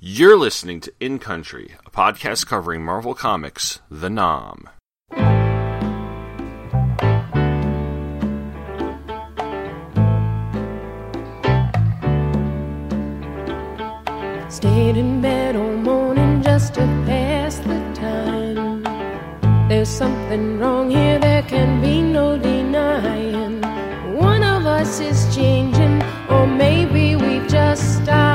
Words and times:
You're 0.00 0.36
listening 0.36 0.78
to 0.82 0.92
In 1.00 1.18
Country, 1.18 1.74
a 1.84 1.90
podcast 1.90 2.46
covering 2.46 2.84
Marvel 2.84 3.16
Comics, 3.16 3.80
The 3.90 4.08
Nam. 4.08 4.70
Stayed 14.48 14.96
in 14.96 15.20
bed 15.20 15.56
all 15.56 15.72
morning 15.72 16.42
just 16.44 16.74
to 16.74 16.82
pass 17.04 17.58
the 17.58 17.80
time. 17.92 18.84
There's 19.68 19.88
something 19.88 20.60
wrong 20.60 20.92
here, 20.92 21.18
there 21.18 21.42
can 21.42 21.82
be 21.82 22.02
no 22.02 22.38
denying. 22.38 23.62
One 24.16 24.44
of 24.44 24.64
us 24.64 25.00
is 25.00 25.34
changing, 25.34 26.00
or 26.30 26.46
maybe 26.46 27.16
we've 27.16 27.48
just 27.48 27.96
stopped 27.96 28.27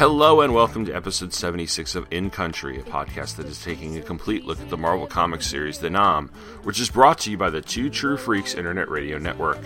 Hello 0.00 0.40
and 0.40 0.54
welcome 0.54 0.86
to 0.86 0.94
episode 0.94 1.34
76 1.34 1.94
of 1.94 2.06
In 2.10 2.30
Country, 2.30 2.80
a 2.80 2.82
podcast 2.82 3.36
that 3.36 3.44
is 3.44 3.62
taking 3.62 3.98
a 3.98 4.00
complete 4.00 4.46
look 4.46 4.58
at 4.58 4.70
the 4.70 4.78
Marvel 4.78 5.06
Comics 5.06 5.46
series 5.46 5.78
The 5.78 5.90
Nam, 5.90 6.30
which 6.62 6.80
is 6.80 6.88
brought 6.88 7.18
to 7.18 7.30
you 7.30 7.36
by 7.36 7.50
the 7.50 7.60
Two 7.60 7.90
True 7.90 8.16
Freaks 8.16 8.54
Internet 8.54 8.88
Radio 8.88 9.18
Network. 9.18 9.58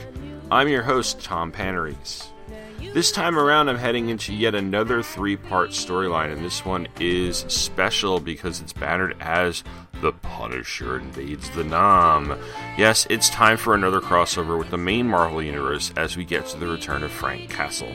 I'm 0.51 0.67
your 0.67 0.83
host, 0.83 1.23
Tom 1.23 1.53
Panarese. 1.53 2.27
This 2.93 3.13
time 3.13 3.39
around, 3.39 3.69
I'm 3.69 3.79
heading 3.79 4.09
into 4.09 4.35
yet 4.35 4.57
another 4.57 5.05
three 5.05 5.37
part 5.37 5.71
storyline, 5.71 6.33
and 6.33 6.45
this 6.45 6.65
one 6.65 6.89
is 6.99 7.45
special 7.47 8.19
because 8.19 8.61
it's 8.61 8.73
bannered 8.73 9.17
as 9.21 9.63
The 10.01 10.11
Punisher 10.11 10.99
Invades 10.99 11.49
the 11.51 11.63
Nam. 11.63 12.37
Yes, 12.77 13.07
it's 13.09 13.31
time 13.31 13.57
for 13.57 13.73
another 13.73 14.01
crossover 14.01 14.59
with 14.59 14.71
the 14.71 14.79
main 14.79 15.07
Marvel 15.07 15.41
Universe 15.41 15.93
as 15.97 16.17
we 16.17 16.25
get 16.25 16.47
to 16.47 16.59
the 16.59 16.67
return 16.67 17.05
of 17.05 17.13
Frank 17.13 17.51
Castle. 17.51 17.93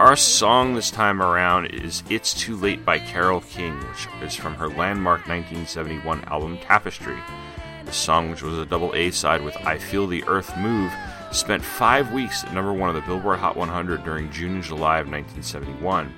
Our 0.00 0.16
song 0.16 0.74
this 0.74 0.90
time 0.90 1.22
around 1.22 1.66
is 1.66 2.02
It's 2.10 2.34
Too 2.34 2.56
Late 2.56 2.84
by 2.84 2.98
Carole 2.98 3.42
King, 3.42 3.78
which 3.78 4.08
is 4.24 4.34
from 4.34 4.56
her 4.56 4.66
landmark 4.66 5.28
1971 5.28 6.24
album 6.24 6.58
Tapestry. 6.58 7.16
The 7.84 7.92
song, 7.92 8.28
which 8.28 8.42
was 8.42 8.58
a 8.58 8.66
double 8.66 8.92
A 8.96 9.12
side 9.12 9.40
with 9.40 9.56
I 9.58 9.78
Feel 9.78 10.08
the 10.08 10.24
Earth 10.26 10.52
Move, 10.56 10.92
spent 11.30 11.64
five 11.64 12.12
weeks 12.12 12.42
at 12.42 12.52
number 12.52 12.72
one 12.72 12.88
of 12.88 12.96
the 12.96 13.02
Billboard 13.02 13.38
Hot 13.38 13.56
100 13.56 14.02
during 14.02 14.32
June 14.32 14.54
and 14.54 14.64
July 14.64 14.98
of 14.98 15.06
1971. 15.06 16.12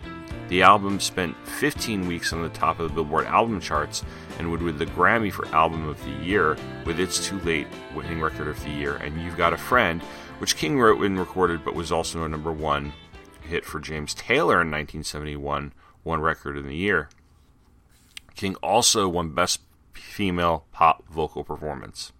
The 0.48 0.62
album 0.62 0.98
spent 0.98 1.36
15 1.46 2.06
weeks 2.06 2.32
on 2.32 2.40
the 2.40 2.48
top 2.48 2.80
of 2.80 2.88
the 2.88 2.94
Billboard 2.94 3.26
album 3.26 3.60
charts 3.60 4.04
and 4.38 4.50
would 4.50 4.62
win 4.62 4.78
the 4.78 4.86
Grammy 4.86 5.30
for 5.30 5.46
Album 5.54 5.86
of 5.86 6.02
the 6.02 6.24
Year, 6.24 6.56
with 6.86 6.98
It's 6.98 7.26
Too 7.26 7.38
Late 7.40 7.66
winning 7.94 8.22
Record 8.22 8.48
of 8.48 8.62
the 8.64 8.70
Year 8.70 8.96
and 8.96 9.20
You've 9.20 9.36
Got 9.36 9.52
a 9.52 9.58
Friend, 9.58 10.00
which 10.38 10.56
King 10.56 10.80
wrote 10.80 11.02
and 11.02 11.18
recorded 11.18 11.62
but 11.62 11.74
was 11.74 11.92
also 11.92 12.24
a 12.24 12.28
number 12.28 12.52
one 12.52 12.94
hit 13.46 13.64
for 13.64 13.80
James 13.80 14.14
Taylor 14.14 14.60
in 14.60 14.70
1971, 14.70 15.72
one 16.02 16.20
record 16.20 16.56
in 16.56 16.66
the 16.66 16.76
year. 16.76 17.08
King 18.34 18.54
also 18.56 19.08
won 19.08 19.34
Best 19.34 19.60
Female 19.94 20.66
Pop 20.72 21.04
Vocal 21.08 21.44
Performance. 21.44 22.12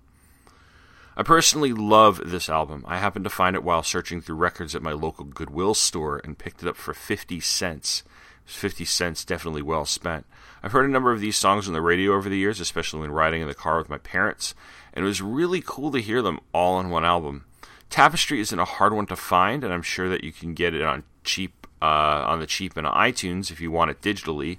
I 1.16 1.22
personally 1.22 1.72
love 1.72 2.20
this 2.24 2.48
album. 2.48 2.84
I 2.86 2.98
happened 2.98 3.24
to 3.24 3.30
find 3.30 3.56
it 3.56 3.64
while 3.64 3.82
searching 3.82 4.20
through 4.20 4.36
records 4.36 4.74
at 4.74 4.82
my 4.82 4.92
local 4.92 5.24
Goodwill 5.24 5.74
store 5.74 6.20
and 6.22 6.38
picked 6.38 6.62
it 6.62 6.68
up 6.68 6.76
for 6.76 6.92
50 6.92 7.40
cents. 7.40 8.02
50 8.44 8.84
cents 8.84 9.24
definitely 9.24 9.62
well 9.62 9.86
spent. 9.86 10.26
I've 10.62 10.72
heard 10.72 10.88
a 10.88 10.92
number 10.92 11.12
of 11.12 11.20
these 11.20 11.36
songs 11.36 11.66
on 11.66 11.74
the 11.74 11.80
radio 11.80 12.12
over 12.12 12.28
the 12.28 12.36
years, 12.36 12.60
especially 12.60 13.00
when 13.00 13.10
riding 13.10 13.42
in 13.42 13.48
the 13.48 13.54
car 13.54 13.78
with 13.78 13.88
my 13.88 13.98
parents, 13.98 14.54
and 14.92 15.04
it 15.04 15.08
was 15.08 15.22
really 15.22 15.62
cool 15.64 15.90
to 15.92 16.00
hear 16.00 16.22
them 16.22 16.40
all 16.52 16.74
on 16.74 16.90
one 16.90 17.04
album. 17.04 17.44
Tapestry 17.88 18.40
isn't 18.40 18.58
a 18.58 18.64
hard 18.64 18.92
one 18.92 19.06
to 19.06 19.16
find, 19.16 19.64
and 19.64 19.72
I'm 19.72 19.82
sure 19.82 20.08
that 20.08 20.24
you 20.24 20.32
can 20.32 20.54
get 20.54 20.74
it 20.74 20.82
on 20.82 21.04
cheap 21.26 21.66
uh, 21.82 22.24
on 22.26 22.40
the 22.40 22.46
cheap 22.46 22.76
in 22.78 22.84
iTunes 22.84 23.50
if 23.50 23.60
you 23.60 23.70
want 23.70 23.90
it 23.90 24.00
digitally. 24.00 24.58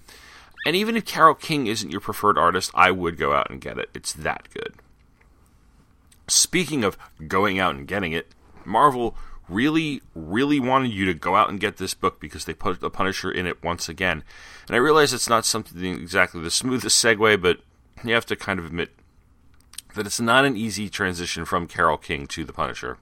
And 0.66 0.76
even 0.76 0.96
if 0.96 1.06
Carole 1.06 1.34
King 1.34 1.68
isn't 1.68 1.92
your 1.92 2.02
preferred 2.02 2.38
artist, 2.38 2.72
I 2.76 2.92
would 2.92 3.18
go 3.18 3.34
out 3.34 3.50
and 3.50 3.62
get 3.62 3.78
it. 3.78 3.90
It's 3.94 4.14
that 4.14 4.48
good. 4.54 4.76
Speaking 6.28 6.84
of 6.84 6.98
going 7.28 7.58
out 7.58 7.76
and 7.76 7.88
getting 7.88 8.12
it, 8.12 8.28
Marvel 8.66 9.16
really, 9.48 10.02
really 10.14 10.60
wanted 10.60 10.92
you 10.92 11.06
to 11.06 11.14
go 11.14 11.36
out 11.36 11.50
and 11.50 11.60
get 11.60 11.78
this 11.78 11.94
book 11.94 12.20
because 12.20 12.46
they 12.46 12.54
put 12.54 12.80
the 12.82 12.90
Punisher 12.90 13.32
in 13.32 13.48
it 13.48 13.64
once 13.64 13.88
again. 13.88 14.24
And 14.68 14.76
I 14.76 14.80
realize 14.80 15.14
it's 15.14 15.30
not 15.30 15.46
something 15.46 15.86
exactly 15.86 16.42
the 16.42 16.52
smoothest 16.52 17.04
segue, 17.04 17.42
but 17.42 17.62
you 18.04 18.14
have 18.14 18.26
to 18.28 18.36
kind 18.36 18.60
of 18.60 18.66
admit 18.66 18.92
that 19.96 20.06
it's 20.06 20.20
not 20.20 20.46
an 20.46 20.58
easy 20.58 20.90
transition 20.90 21.46
from 21.46 21.68
Carole 21.68 21.98
King 21.98 22.28
to 22.28 22.44
the 22.44 22.54
Punisher. 22.54 22.98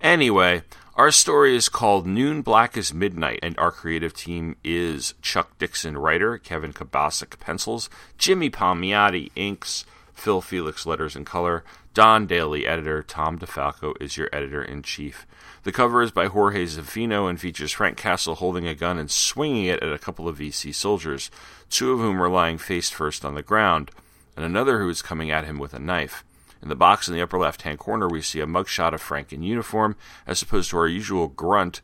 Anyway, 0.00 0.62
our 0.94 1.10
story 1.10 1.56
is 1.56 1.70
called 1.70 2.06
Noon 2.06 2.42
Black 2.42 2.76
is 2.76 2.92
Midnight, 2.92 3.38
and 3.42 3.58
our 3.58 3.70
creative 3.70 4.12
team 4.12 4.56
is 4.62 5.14
Chuck 5.22 5.56
Dixon, 5.58 5.96
writer, 5.96 6.36
Kevin 6.36 6.74
Kobasic, 6.74 7.40
pencils, 7.40 7.88
Jimmy 8.18 8.50
Palmiotti, 8.50 9.30
inks, 9.34 9.86
Phil 10.12 10.42
Felix, 10.42 10.84
letters 10.84 11.16
and 11.16 11.24
color, 11.24 11.64
Don 11.94 12.26
Daley, 12.26 12.66
editor, 12.66 13.02
Tom 13.02 13.38
DeFalco 13.38 13.94
is 14.00 14.18
your 14.18 14.28
editor 14.32 14.62
in 14.62 14.82
chief. 14.82 15.26
The 15.62 15.72
cover 15.72 16.02
is 16.02 16.10
by 16.10 16.26
Jorge 16.26 16.66
Zaffino 16.66 17.28
and 17.28 17.40
features 17.40 17.72
Frank 17.72 17.96
Castle 17.96 18.34
holding 18.34 18.66
a 18.66 18.74
gun 18.74 18.98
and 18.98 19.10
swinging 19.10 19.64
it 19.64 19.82
at 19.82 19.92
a 19.92 19.98
couple 19.98 20.28
of 20.28 20.38
VC 20.38 20.74
soldiers, 20.74 21.30
two 21.70 21.92
of 21.92 22.00
whom 22.00 22.22
are 22.22 22.28
lying 22.28 22.58
face 22.58 22.90
first 22.90 23.24
on 23.24 23.34
the 23.34 23.42
ground, 23.42 23.90
and 24.36 24.44
another 24.44 24.78
who 24.78 24.90
is 24.90 25.00
coming 25.00 25.30
at 25.30 25.46
him 25.46 25.58
with 25.58 25.72
a 25.72 25.78
knife. 25.78 26.22
In 26.62 26.68
the 26.68 26.76
box 26.76 27.08
in 27.08 27.14
the 27.14 27.20
upper 27.20 27.38
left 27.38 27.62
hand 27.62 27.78
corner, 27.78 28.08
we 28.08 28.22
see 28.22 28.40
a 28.40 28.46
mugshot 28.46 28.94
of 28.94 29.02
Frank 29.02 29.32
in 29.32 29.42
uniform, 29.42 29.96
as 30.26 30.42
opposed 30.42 30.70
to 30.70 30.78
our 30.78 30.86
usual 30.86 31.26
grunt, 31.26 31.82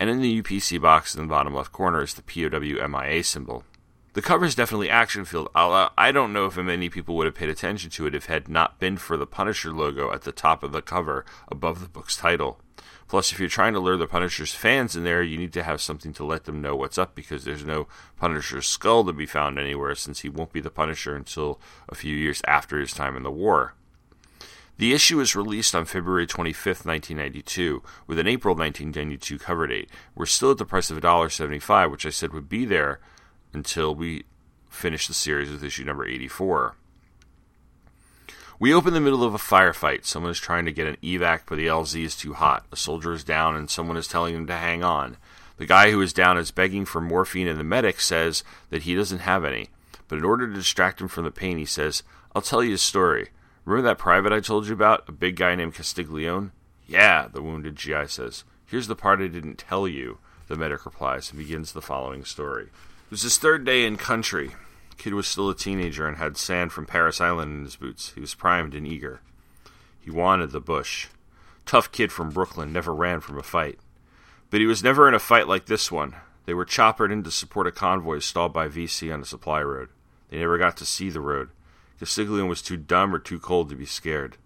and 0.00 0.08
in 0.08 0.20
the 0.20 0.42
UPC 0.42 0.80
box 0.80 1.14
in 1.14 1.22
the 1.22 1.28
bottom 1.28 1.54
left 1.54 1.72
corner 1.72 2.02
is 2.02 2.14
the 2.14 2.22
POW 2.22 2.88
MIA 2.88 3.22
symbol. 3.22 3.64
The 4.14 4.22
cover 4.22 4.44
is 4.44 4.54
definitely 4.54 4.88
action 4.88 5.24
filled. 5.24 5.48
I 5.56 6.12
don't 6.12 6.32
know 6.32 6.46
if 6.46 6.56
many 6.56 6.88
people 6.88 7.16
would 7.16 7.26
have 7.26 7.34
paid 7.34 7.48
attention 7.48 7.90
to 7.90 8.06
it 8.06 8.14
if 8.14 8.30
it 8.30 8.32
had 8.32 8.48
not 8.48 8.78
been 8.78 8.96
for 8.96 9.16
the 9.16 9.26
Punisher 9.26 9.72
logo 9.72 10.12
at 10.12 10.22
the 10.22 10.32
top 10.32 10.62
of 10.62 10.70
the 10.72 10.82
cover 10.82 11.24
above 11.48 11.80
the 11.80 11.88
book's 11.88 12.16
title. 12.16 12.60
Plus, 13.08 13.32
if 13.32 13.40
you're 13.40 13.48
trying 13.48 13.72
to 13.72 13.80
lure 13.80 13.96
the 13.96 14.06
Punisher's 14.06 14.54
fans 14.54 14.96
in 14.96 15.04
there, 15.04 15.22
you 15.22 15.36
need 15.36 15.52
to 15.52 15.64
have 15.64 15.82
something 15.82 16.12
to 16.12 16.24
let 16.24 16.44
them 16.44 16.62
know 16.62 16.76
what's 16.76 16.96
up 16.96 17.14
because 17.14 17.44
there's 17.44 17.64
no 17.64 17.88
Punisher's 18.18 18.66
skull 18.66 19.04
to 19.04 19.12
be 19.12 19.26
found 19.26 19.58
anywhere 19.58 19.94
since 19.94 20.20
he 20.20 20.28
won't 20.28 20.52
be 20.52 20.60
the 20.60 20.70
Punisher 20.70 21.14
until 21.16 21.60
a 21.88 21.94
few 21.94 22.14
years 22.16 22.40
after 22.46 22.78
his 22.78 22.92
time 22.92 23.16
in 23.16 23.24
the 23.24 23.30
war. 23.30 23.74
The 24.76 24.92
issue 24.92 25.18
was 25.18 25.36
released 25.36 25.74
on 25.74 25.84
February 25.84 26.26
25th, 26.26 26.84
1992, 26.84 27.82
with 28.08 28.18
an 28.18 28.26
April 28.26 28.54
1992 28.54 29.38
cover 29.38 29.68
date. 29.68 29.88
We're 30.14 30.26
still 30.26 30.50
at 30.50 30.58
the 30.58 30.64
price 30.64 30.90
of 30.90 30.98
$1.75, 30.98 31.90
which 31.90 32.04
I 32.04 32.10
said 32.10 32.32
would 32.32 32.48
be 32.48 32.64
there 32.64 32.98
until 33.52 33.94
we 33.94 34.24
finish 34.68 35.06
the 35.06 35.14
series 35.14 35.50
with 35.50 35.62
issue 35.62 35.84
number 35.84 36.04
84. 36.04 36.74
We 38.58 38.74
open 38.74 38.94
the 38.94 39.00
middle 39.00 39.22
of 39.22 39.34
a 39.34 39.38
firefight. 39.38 40.04
Someone 40.04 40.32
is 40.32 40.40
trying 40.40 40.64
to 40.64 40.72
get 40.72 40.86
an 40.86 40.96
evac, 41.02 41.42
but 41.46 41.56
the 41.56 41.66
LZ 41.66 42.04
is 42.04 42.16
too 42.16 42.34
hot. 42.34 42.66
A 42.72 42.76
soldier 42.76 43.12
is 43.12 43.22
down, 43.22 43.54
and 43.56 43.70
someone 43.70 43.96
is 43.96 44.08
telling 44.08 44.34
him 44.34 44.46
to 44.48 44.56
hang 44.56 44.82
on. 44.82 45.16
The 45.56 45.66
guy 45.66 45.92
who 45.92 46.00
is 46.00 46.12
down 46.12 46.36
is 46.36 46.50
begging 46.50 46.84
for 46.84 47.00
morphine, 47.00 47.46
and 47.46 47.60
the 47.60 47.64
medic 47.64 48.00
says 48.00 48.42
that 48.70 48.82
he 48.82 48.94
doesn't 48.94 49.20
have 49.20 49.44
any. 49.44 49.68
But 50.08 50.18
in 50.18 50.24
order 50.24 50.48
to 50.48 50.54
distract 50.54 51.00
him 51.00 51.08
from 51.08 51.24
the 51.24 51.30
pain, 51.30 51.58
he 51.58 51.64
says, 51.64 52.02
I'll 52.34 52.42
tell 52.42 52.62
you 52.62 52.74
a 52.74 52.78
story. 52.78 53.28
Remember 53.64 53.88
that 53.88 53.98
private 53.98 54.32
I 54.32 54.40
told 54.40 54.66
you 54.66 54.74
about? 54.74 55.08
A 55.08 55.12
big 55.12 55.36
guy 55.36 55.54
named 55.54 55.74
Castiglione? 55.74 56.50
Yeah, 56.86 57.28
the 57.32 57.42
wounded 57.42 57.76
GI 57.76 58.08
says. 58.08 58.44
Here's 58.66 58.88
the 58.88 58.96
part 58.96 59.20
I 59.20 59.26
didn't 59.26 59.56
tell 59.56 59.88
you, 59.88 60.18
the 60.48 60.56
medic 60.56 60.84
replies, 60.84 61.30
and 61.30 61.38
begins 61.38 61.72
the 61.72 61.80
following 61.80 62.24
story. 62.24 62.64
It 62.64 63.10
was 63.10 63.22
his 63.22 63.38
third 63.38 63.64
day 63.64 63.86
in 63.86 63.96
country. 63.96 64.50
Kid 64.98 65.14
was 65.14 65.26
still 65.26 65.48
a 65.48 65.54
teenager 65.54 66.06
and 66.06 66.18
had 66.18 66.36
sand 66.36 66.72
from 66.72 66.86
Parris 66.86 67.20
Island 67.20 67.52
in 67.58 67.64
his 67.64 67.76
boots. 67.76 68.12
He 68.14 68.20
was 68.20 68.34
primed 68.34 68.74
and 68.74 68.86
eager. 68.86 69.20
He 70.00 70.10
wanted 70.10 70.50
the 70.50 70.60
bush. 70.60 71.08
Tough 71.64 71.90
kid 71.90 72.12
from 72.12 72.30
Brooklyn, 72.30 72.72
never 72.72 72.94
ran 72.94 73.20
from 73.20 73.38
a 73.38 73.42
fight. 73.42 73.78
But 74.50 74.60
he 74.60 74.66
was 74.66 74.84
never 74.84 75.08
in 75.08 75.14
a 75.14 75.18
fight 75.18 75.48
like 75.48 75.66
this 75.66 75.90
one. 75.90 76.14
They 76.44 76.52
were 76.52 76.66
choppered 76.66 77.10
in 77.10 77.22
to 77.22 77.30
support 77.30 77.66
a 77.66 77.72
convoy 77.72 78.18
stalled 78.18 78.52
by 78.52 78.68
VC 78.68 79.12
on 79.12 79.22
a 79.22 79.24
supply 79.24 79.62
road. 79.62 79.88
They 80.28 80.38
never 80.38 80.58
got 80.58 80.76
to 80.76 80.86
see 80.86 81.08
the 81.08 81.20
road. 81.20 81.48
Castiglione 81.98 82.48
was 82.48 82.62
too 82.62 82.76
dumb 82.76 83.14
or 83.14 83.18
too 83.18 83.38
cold 83.38 83.68
to 83.70 83.76
be 83.76 83.86
scared. 83.86 84.36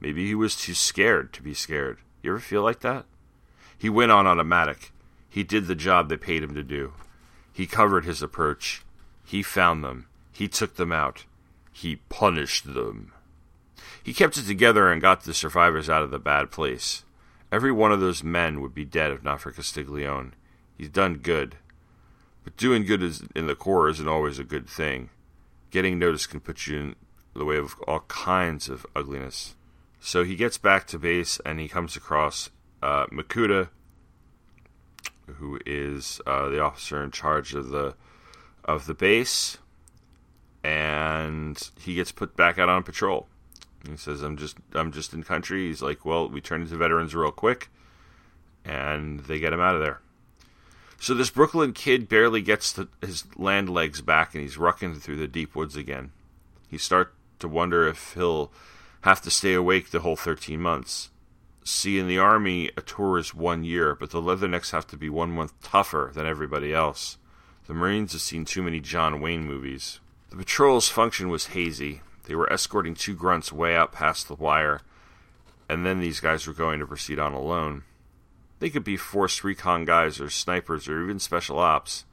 Maybe 0.00 0.26
he 0.26 0.34
was 0.34 0.56
too 0.56 0.74
scared 0.74 1.32
to 1.32 1.42
be 1.42 1.54
scared. 1.54 1.98
You 2.22 2.32
ever 2.32 2.40
feel 2.40 2.62
like 2.62 2.80
that? 2.80 3.04
He 3.76 3.88
went 3.88 4.12
on 4.12 4.26
automatic. 4.26 4.92
He 5.28 5.42
did 5.42 5.66
the 5.66 5.74
job 5.74 6.08
they 6.08 6.16
paid 6.16 6.42
him 6.42 6.54
to 6.54 6.62
do. 6.62 6.92
He 7.52 7.66
covered 7.66 8.04
his 8.04 8.22
approach. 8.22 8.82
He 9.24 9.42
found 9.42 9.84
them. 9.84 10.06
He 10.32 10.48
took 10.48 10.76
them 10.76 10.92
out. 10.92 11.24
He 11.72 11.96
punished 12.08 12.72
them. 12.74 13.12
He 14.02 14.12
kept 14.12 14.36
it 14.36 14.46
together 14.46 14.90
and 14.90 15.00
got 15.00 15.22
the 15.22 15.34
survivors 15.34 15.88
out 15.88 16.02
of 16.02 16.10
the 16.10 16.18
bad 16.18 16.50
place. 16.50 17.04
Every 17.50 17.72
one 17.72 17.92
of 17.92 18.00
those 18.00 18.22
men 18.22 18.60
would 18.60 18.74
be 18.74 18.84
dead 18.84 19.12
if 19.12 19.22
not 19.22 19.40
for 19.40 19.50
Castiglione. 19.50 20.32
He's 20.76 20.88
done 20.88 21.18
good. 21.18 21.56
But 22.42 22.56
doing 22.56 22.84
good 22.84 23.02
is, 23.02 23.22
in 23.34 23.46
the 23.46 23.54
Corps 23.54 23.88
isn't 23.88 24.08
always 24.08 24.38
a 24.38 24.44
good 24.44 24.68
thing. 24.68 25.10
Getting 25.74 25.98
noticed 25.98 26.30
can 26.30 26.38
put 26.38 26.68
you 26.68 26.78
in 26.78 26.94
the 27.34 27.44
way 27.44 27.56
of 27.56 27.74
all 27.88 28.04
kinds 28.06 28.68
of 28.68 28.86
ugliness. 28.94 29.56
So 29.98 30.22
he 30.22 30.36
gets 30.36 30.56
back 30.56 30.86
to 30.86 31.00
base 31.00 31.40
and 31.44 31.58
he 31.58 31.66
comes 31.66 31.96
across 31.96 32.50
uh, 32.80 33.06
Makuta, 33.06 33.70
who 35.26 35.58
is 35.66 36.20
uh, 36.28 36.48
the 36.48 36.60
officer 36.60 37.02
in 37.02 37.10
charge 37.10 37.54
of 37.54 37.70
the 37.70 37.96
of 38.64 38.86
the 38.86 38.94
base, 38.94 39.58
and 40.62 41.58
he 41.80 41.96
gets 41.96 42.12
put 42.12 42.36
back 42.36 42.56
out 42.56 42.68
on 42.68 42.84
patrol. 42.84 43.26
He 43.84 43.96
says, 43.96 44.22
"I'm 44.22 44.36
just 44.36 44.56
I'm 44.74 44.92
just 44.92 45.12
in 45.12 45.24
country." 45.24 45.66
He's 45.66 45.82
like, 45.82 46.04
"Well, 46.04 46.28
we 46.28 46.40
turn 46.40 46.62
into 46.62 46.76
veterans 46.76 47.16
real 47.16 47.32
quick," 47.32 47.68
and 48.64 49.18
they 49.18 49.40
get 49.40 49.52
him 49.52 49.60
out 49.60 49.74
of 49.74 49.82
there. 49.82 50.00
So 51.04 51.12
this 51.12 51.28
Brooklyn 51.28 51.74
kid 51.74 52.08
barely 52.08 52.40
gets 52.40 52.72
the, 52.72 52.88
his 53.02 53.24
land 53.36 53.68
legs 53.68 54.00
back, 54.00 54.34
and 54.34 54.42
he's 54.42 54.56
rucking 54.56 55.02
through 55.02 55.18
the 55.18 55.28
deep 55.28 55.54
woods 55.54 55.76
again. 55.76 56.12
He 56.70 56.78
starts 56.78 57.10
to 57.40 57.46
wonder 57.46 57.86
if 57.86 58.14
he'll 58.14 58.50
have 59.02 59.20
to 59.20 59.30
stay 59.30 59.52
awake 59.52 59.90
the 59.90 60.00
whole 60.00 60.16
13 60.16 60.58
months. 60.58 61.10
See, 61.62 61.98
in 61.98 62.08
the 62.08 62.16
army, 62.16 62.70
a 62.74 62.80
tour 62.80 63.18
is 63.18 63.34
one 63.34 63.64
year, 63.64 63.94
but 63.94 64.12
the 64.12 64.22
Leathernecks 64.22 64.70
have 64.70 64.86
to 64.86 64.96
be 64.96 65.10
one 65.10 65.30
month 65.30 65.52
tougher 65.62 66.10
than 66.14 66.26
everybody 66.26 66.72
else. 66.72 67.18
The 67.66 67.74
Marines 67.74 68.12
have 68.12 68.22
seen 68.22 68.46
too 68.46 68.62
many 68.62 68.80
John 68.80 69.20
Wayne 69.20 69.44
movies. 69.44 70.00
The 70.30 70.36
patrol's 70.36 70.88
function 70.88 71.28
was 71.28 71.48
hazy. 71.48 72.00
They 72.22 72.34
were 72.34 72.50
escorting 72.50 72.94
two 72.94 73.14
grunts 73.14 73.52
way 73.52 73.76
out 73.76 73.92
past 73.92 74.26
the 74.26 74.36
wire, 74.36 74.80
and 75.68 75.84
then 75.84 76.00
these 76.00 76.20
guys 76.20 76.46
were 76.46 76.54
going 76.54 76.80
to 76.80 76.86
proceed 76.86 77.18
on 77.18 77.34
alone. 77.34 77.82
They 78.64 78.70
could 78.70 78.82
be 78.82 78.96
forced 78.96 79.44
recon 79.44 79.84
guys 79.84 80.18
or 80.18 80.30
snipers 80.30 80.88
or 80.88 81.02
even 81.02 81.18
special 81.18 81.58
ops. 81.58 82.06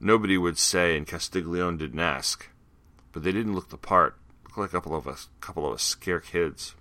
Nobody 0.00 0.38
would 0.38 0.56
say, 0.56 0.96
and 0.96 1.06
Castiglione 1.06 1.76
didn't 1.76 2.00
ask. 2.00 2.48
But 3.12 3.24
they 3.24 3.32
didn't 3.32 3.54
look 3.54 3.68
the 3.68 3.76
part. 3.76 4.16
Looked 4.44 4.56
like 4.56 4.68
a 4.70 4.72
couple 4.72 4.96
of 4.96 5.06
us, 5.06 5.28
couple 5.42 5.66
of 5.66 5.74
us 5.74 5.82
scare 5.82 6.20
kids. 6.20 6.74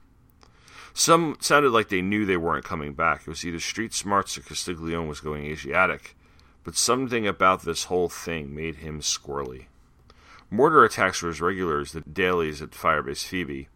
Some 0.94 1.36
sounded 1.42 1.72
like 1.72 1.90
they 1.90 2.02
knew 2.02 2.26
they 2.26 2.38
weren't 2.38 2.64
coming 2.64 2.94
back. 2.94 3.24
It 3.24 3.28
was 3.28 3.44
either 3.44 3.60
street 3.60 3.94
smarts 3.94 4.38
or 4.38 4.42
Castiglione 4.44 5.10
was 5.10 5.20
going 5.20 5.46
Asiatic. 5.46 6.16
But 6.64 6.78
something 6.78 7.28
about 7.28 7.64
this 7.64 7.84
whole 7.84 8.08
thing 8.08 8.56
made 8.56 8.78
him 8.78 9.02
squirrely. 9.02 9.66
Mortar 10.50 10.86
attacks 10.86 11.22
were 11.22 11.28
as 11.28 11.42
regular 11.42 11.82
as 11.82 11.92
the 11.92 12.00
dailies 12.00 12.62
at 12.62 12.72
Firebase 12.72 13.26
Phoebe. 13.26 13.68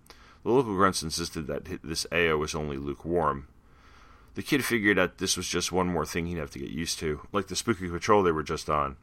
The 0.44 0.52
local 0.52 0.76
grunts 0.76 1.04
insisted 1.04 1.48
that 1.48 1.84
this 1.84 2.08
AO 2.10 2.38
was 2.38 2.56
only 2.56 2.78
lukewarm. 2.78 3.50
The 4.38 4.44
kid 4.44 4.64
figured 4.64 4.98
that 4.98 5.18
this 5.18 5.36
was 5.36 5.48
just 5.48 5.72
one 5.72 5.88
more 5.88 6.06
thing 6.06 6.28
he'd 6.28 6.38
have 6.38 6.52
to 6.52 6.60
get 6.60 6.70
used 6.70 7.00
to, 7.00 7.22
like 7.32 7.48
the 7.48 7.56
spooky 7.56 7.90
patrol 7.90 8.22
they 8.22 8.32
were 8.32 8.44
just 8.44 8.70
on, 8.70 8.96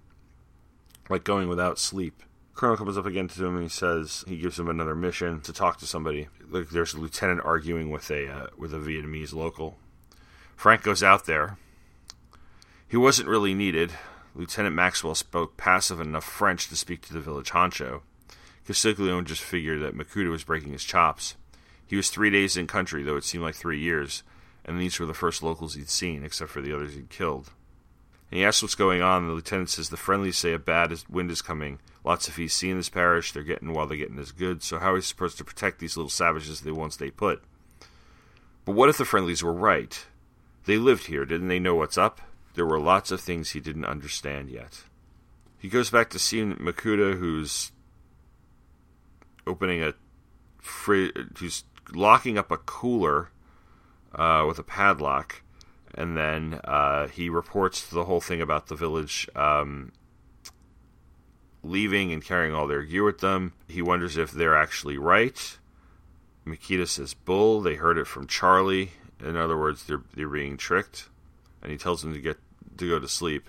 like 1.11 1.25
going 1.25 1.49
without 1.49 1.77
sleep. 1.77 2.23
Colonel 2.55 2.77
comes 2.77 2.97
up 2.97 3.05
again 3.05 3.27
to 3.27 3.45
him 3.45 3.55
and 3.57 3.65
he 3.65 3.69
says 3.69 4.25
he 4.29 4.37
gives 4.39 4.61
him 4.61 4.69
another 4.69 4.95
mission 4.95 5.41
to 5.41 5.53
talk 5.53 5.79
to 5.79 5.89
somebody. 5.89 6.29
Like 6.49 6.69
there's 6.69 6.95
a 6.95 7.01
lieutenant 7.01 7.41
arguing 7.45 7.91
with 7.91 8.13
a 8.13 8.29
uh, 8.29 8.47
with 8.57 8.73
a 8.73 8.79
Vietnamese 8.79 9.35
local. 9.35 9.77
Frank 10.55 10.85
goes 10.85 11.03
out 11.03 11.27
there. 11.27 11.59
He 12.87 12.97
wasn't 12.97 13.29
really 13.29 13.55
needed. 13.55 13.91
Lieutenant 14.37 14.77
Maxwell 14.77 15.17
spoke 15.17 15.57
passive 15.57 15.99
enough 15.99 16.23
French 16.23 16.69
to 16.69 16.77
speak 16.77 17.03
to 17.03 17.13
the 17.13 17.19
village 17.19 17.51
honcho. 17.51 18.03
Castiglione 18.69 19.25
just 19.25 19.43
figured 19.43 19.83
that 19.83 19.97
Makuta 19.97 20.31
was 20.31 20.45
breaking 20.45 20.71
his 20.71 20.85
chops. 20.85 21.35
He 21.89 21.97
was 21.97 22.09
three 22.09 22.31
days 22.31 22.57
in 22.57 22.69
country, 22.69 23.03
though 23.03 23.17
it 23.17 23.25
seemed 23.25 23.43
like 23.43 23.57
three 23.57 23.81
years, 23.81 24.23
and 24.65 24.81
these 24.81 24.99
were 24.99 25.07
the 25.07 25.15
first 25.15 25.43
locals 25.43 25.75
he'd 25.75 25.89
seen, 25.89 26.25
except 26.25 26.51
for 26.51 26.61
the 26.61 26.75
others 26.75 26.95
he'd 26.95 27.11
killed. 27.11 27.51
And 28.31 28.39
he 28.39 28.45
asks 28.45 28.63
what's 28.63 28.75
going 28.75 29.03
on, 29.03 29.23
and 29.23 29.31
the 29.31 29.35
lieutenant 29.35 29.71
says 29.71 29.91
the 29.91 29.97
friendlies 29.97 30.39
say 30.39 30.53
a 30.53 30.59
bad 30.59 30.93
wind 31.09 31.31
is 31.31 31.43
coming. 31.43 31.79
Lots 32.05 32.29
of 32.29 32.35
fees 32.35 32.63
in 32.63 32.77
this 32.77 32.89
parish, 32.89 33.33
they're 33.33 33.43
getting 33.43 33.73
while 33.73 33.87
they're 33.87 33.97
getting 33.97 34.19
as 34.19 34.33
good, 34.33 34.63
so 34.63 34.79
how 34.79 34.91
are 34.91 34.95
we 34.95 35.01
supposed 35.01 35.39
to 35.39 35.45
protect 35.45 35.79
these 35.79 35.97
little 35.97 36.11
savages 36.11 36.61
they 36.61 36.71
won't 36.71 36.95
stay 36.95 37.11
put? 37.11 37.43
But 38.65 38.73
what 38.73 38.89
if 38.89 38.99
the 38.99 39.05
friendlies 39.05 39.43
were 39.43 39.53
right? 39.53 40.07
They 40.65 40.79
lived 40.79 41.07
here, 41.07 41.25
didn't 41.25 41.49
they 41.49 41.59
know 41.59 41.75
what's 41.75 41.99
up? 41.99 42.21
There 42.55 42.67
were 42.67 42.81
lots 42.81 43.11
of 43.11 43.21
things 43.21 43.51
he 43.51 43.61
didn't 43.61 43.85
understand 43.85 44.49
yet. 44.49 44.85
He 45.59 45.69
goes 45.69 45.91
back 45.91 46.11
to 46.11 46.19
seeing 46.19 46.55
Makuta, 46.57 47.19
who's 47.19 47.73
opening 49.47 49.83
a 49.83 49.95
fridge, 50.59 51.39
who's 51.39 51.65
locking 51.93 52.39
up 52.39 52.51
a 52.51 52.57
cooler 52.57 53.31
uh, 54.15 54.45
with 54.47 54.59
a 54.59 54.63
padlock, 54.63 55.43
and 55.95 56.17
then 56.17 56.61
uh, 56.65 57.09
he 57.09 57.29
reports 57.29 57.87
the 57.87 58.05
whole 58.05 58.21
thing 58.21 58.41
about 58.41 58.67
the 58.67 58.75
village 58.75 59.29
um, 59.35 59.93
leaving 61.63 62.13
and 62.13 62.25
carrying 62.25 62.55
all 62.55 62.67
their 62.67 62.83
gear 62.83 63.05
with 63.05 63.19
them. 63.19 63.53
He 63.69 63.83
wonders 63.83 64.17
if 64.17 64.31
they're 64.31 64.57
actually 64.57 64.99
right. 64.99 65.59
Makita 66.47 66.87
says, 66.87 67.15
"Bull." 67.15 67.61
They 67.61 67.77
heard 67.77 67.99
it 67.99 68.07
from 68.07 68.27
Charlie. 68.27 68.93
In 69.21 69.37
other 69.37 69.57
words, 69.57 69.85
they're 69.85 70.03
they're 70.15 70.29
being 70.29 70.57
tricked, 70.57 71.09
and 71.63 71.73
he 71.73 71.79
tells 71.79 72.03
them 72.03 72.13
to 72.13 72.21
get 72.21 72.39
to 72.77 72.89
go 72.89 72.99
to 72.99 73.09
sleep. 73.09 73.49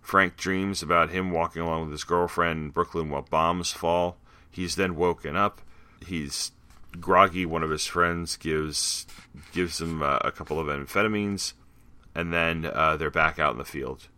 Frank 0.00 0.36
dreams 0.36 0.82
about 0.82 1.10
him 1.10 1.30
walking 1.30 1.62
along 1.62 1.82
with 1.82 1.92
his 1.92 2.04
girlfriend 2.04 2.66
in 2.66 2.70
Brooklyn 2.70 3.10
while 3.10 3.22
bombs 3.22 3.72
fall. 3.72 4.18
He's 4.50 4.76
then 4.76 4.96
woken 4.96 5.36
up. 5.36 5.60
He's 6.06 6.52
groggy. 7.00 7.46
One 7.46 7.62
of 7.62 7.70
his 7.70 7.86
friends 7.86 8.36
gives 8.36 9.06
gives 9.52 9.80
him 9.80 10.02
uh, 10.02 10.18
a 10.22 10.32
couple 10.32 10.58
of 10.58 10.66
amphetamines, 10.66 11.52
and 12.14 12.32
then 12.32 12.70
uh, 12.72 12.96
they're 12.96 13.10
back 13.10 13.38
out 13.38 13.52
in 13.52 13.58
the 13.58 13.64
field. 13.64 14.08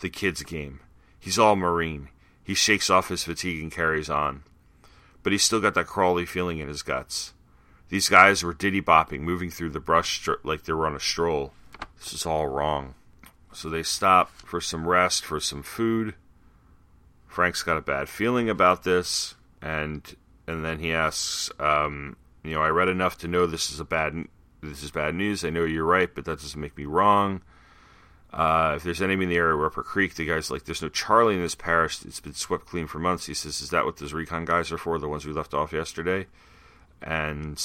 The 0.00 0.10
kid's 0.10 0.42
game. 0.42 0.80
He's 1.18 1.38
all 1.38 1.56
marine. 1.56 2.08
He 2.42 2.54
shakes 2.54 2.90
off 2.90 3.08
his 3.08 3.24
fatigue 3.24 3.62
and 3.62 3.72
carries 3.72 4.10
on, 4.10 4.42
but 5.22 5.32
he's 5.32 5.42
still 5.42 5.60
got 5.60 5.74
that 5.74 5.86
crawly 5.86 6.26
feeling 6.26 6.58
in 6.58 6.68
his 6.68 6.82
guts. 6.82 7.32
These 7.88 8.08
guys 8.08 8.42
were 8.42 8.54
diddy 8.54 8.82
bopping, 8.82 9.20
moving 9.20 9.50
through 9.50 9.70
the 9.70 9.80
brush 9.80 10.28
like 10.42 10.64
they 10.64 10.72
were 10.72 10.86
on 10.86 10.96
a 10.96 11.00
stroll. 11.00 11.52
This 11.98 12.12
is 12.12 12.26
all 12.26 12.46
wrong. 12.46 12.94
So 13.52 13.70
they 13.70 13.82
stop 13.82 14.30
for 14.32 14.60
some 14.60 14.86
rest, 14.86 15.24
for 15.24 15.38
some 15.40 15.62
food. 15.62 16.14
Frank's 17.26 17.62
got 17.62 17.76
a 17.76 17.82
bad 17.82 18.08
feeling 18.08 18.50
about 18.50 18.84
this, 18.84 19.34
and 19.62 20.14
and 20.46 20.64
then 20.64 20.78
he 20.80 20.92
asks, 20.92 21.50
um, 21.58 22.16
you 22.44 22.52
know, 22.52 22.62
I 22.62 22.68
read 22.68 22.88
enough 22.88 23.18
to 23.18 23.28
know 23.28 23.46
this 23.46 23.70
is 23.70 23.80
a 23.80 23.84
bad 23.84 24.26
this 24.62 24.82
is 24.82 24.90
bad 24.90 25.14
news. 25.14 25.44
I 25.44 25.50
know 25.50 25.64
you're 25.64 25.84
right, 25.84 26.14
but 26.14 26.24
that 26.24 26.40
doesn't 26.40 26.60
make 26.60 26.76
me 26.76 26.84
wrong. 26.84 27.42
Uh, 28.32 28.74
if 28.76 28.82
there's 28.82 29.02
enemy 29.02 29.24
in 29.24 29.30
the 29.30 29.36
area 29.36 29.54
of 29.54 29.62
Upper 29.62 29.82
Creek, 29.82 30.14
the 30.14 30.24
guy's 30.24 30.50
like, 30.50 30.64
there's 30.64 30.82
no 30.82 30.88
Charlie 30.88 31.36
in 31.36 31.42
this 31.42 31.54
parish. 31.54 32.04
It's 32.04 32.20
been 32.20 32.34
swept 32.34 32.66
clean 32.66 32.86
for 32.86 32.98
months. 32.98 33.26
He 33.26 33.34
says, 33.34 33.60
is 33.60 33.70
that 33.70 33.84
what 33.84 33.98
those 33.98 34.12
recon 34.12 34.44
guys 34.44 34.72
are 34.72 34.78
for? 34.78 34.98
The 34.98 35.08
ones 35.08 35.24
we 35.24 35.32
left 35.32 35.54
off 35.54 35.72
yesterday? 35.72 36.26
And 37.00 37.62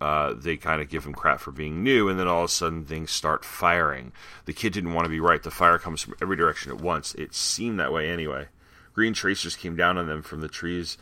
uh, 0.00 0.34
they 0.34 0.56
kind 0.56 0.82
of 0.82 0.88
give 0.88 1.04
him 1.06 1.14
crap 1.14 1.38
for 1.38 1.52
being 1.52 1.84
new, 1.84 2.08
and 2.08 2.18
then 2.18 2.26
all 2.26 2.40
of 2.40 2.50
a 2.50 2.52
sudden 2.52 2.84
things 2.84 3.12
start 3.12 3.44
firing. 3.44 4.12
The 4.44 4.52
kid 4.52 4.72
didn't 4.72 4.92
want 4.92 5.04
to 5.04 5.10
be 5.10 5.20
right. 5.20 5.42
The 5.42 5.52
fire 5.52 5.78
comes 5.78 6.02
from 6.02 6.14
every 6.20 6.36
direction 6.36 6.72
at 6.72 6.80
once. 6.80 7.14
It 7.14 7.32
seemed 7.32 7.78
that 7.78 7.92
way 7.92 8.10
anyway. 8.10 8.48
Green 8.92 9.12
tracers 9.12 9.54
came 9.54 9.76
down 9.76 9.98
on 9.98 10.08
them 10.08 10.22
from 10.22 10.40
the 10.40 10.48
trees 10.48 10.98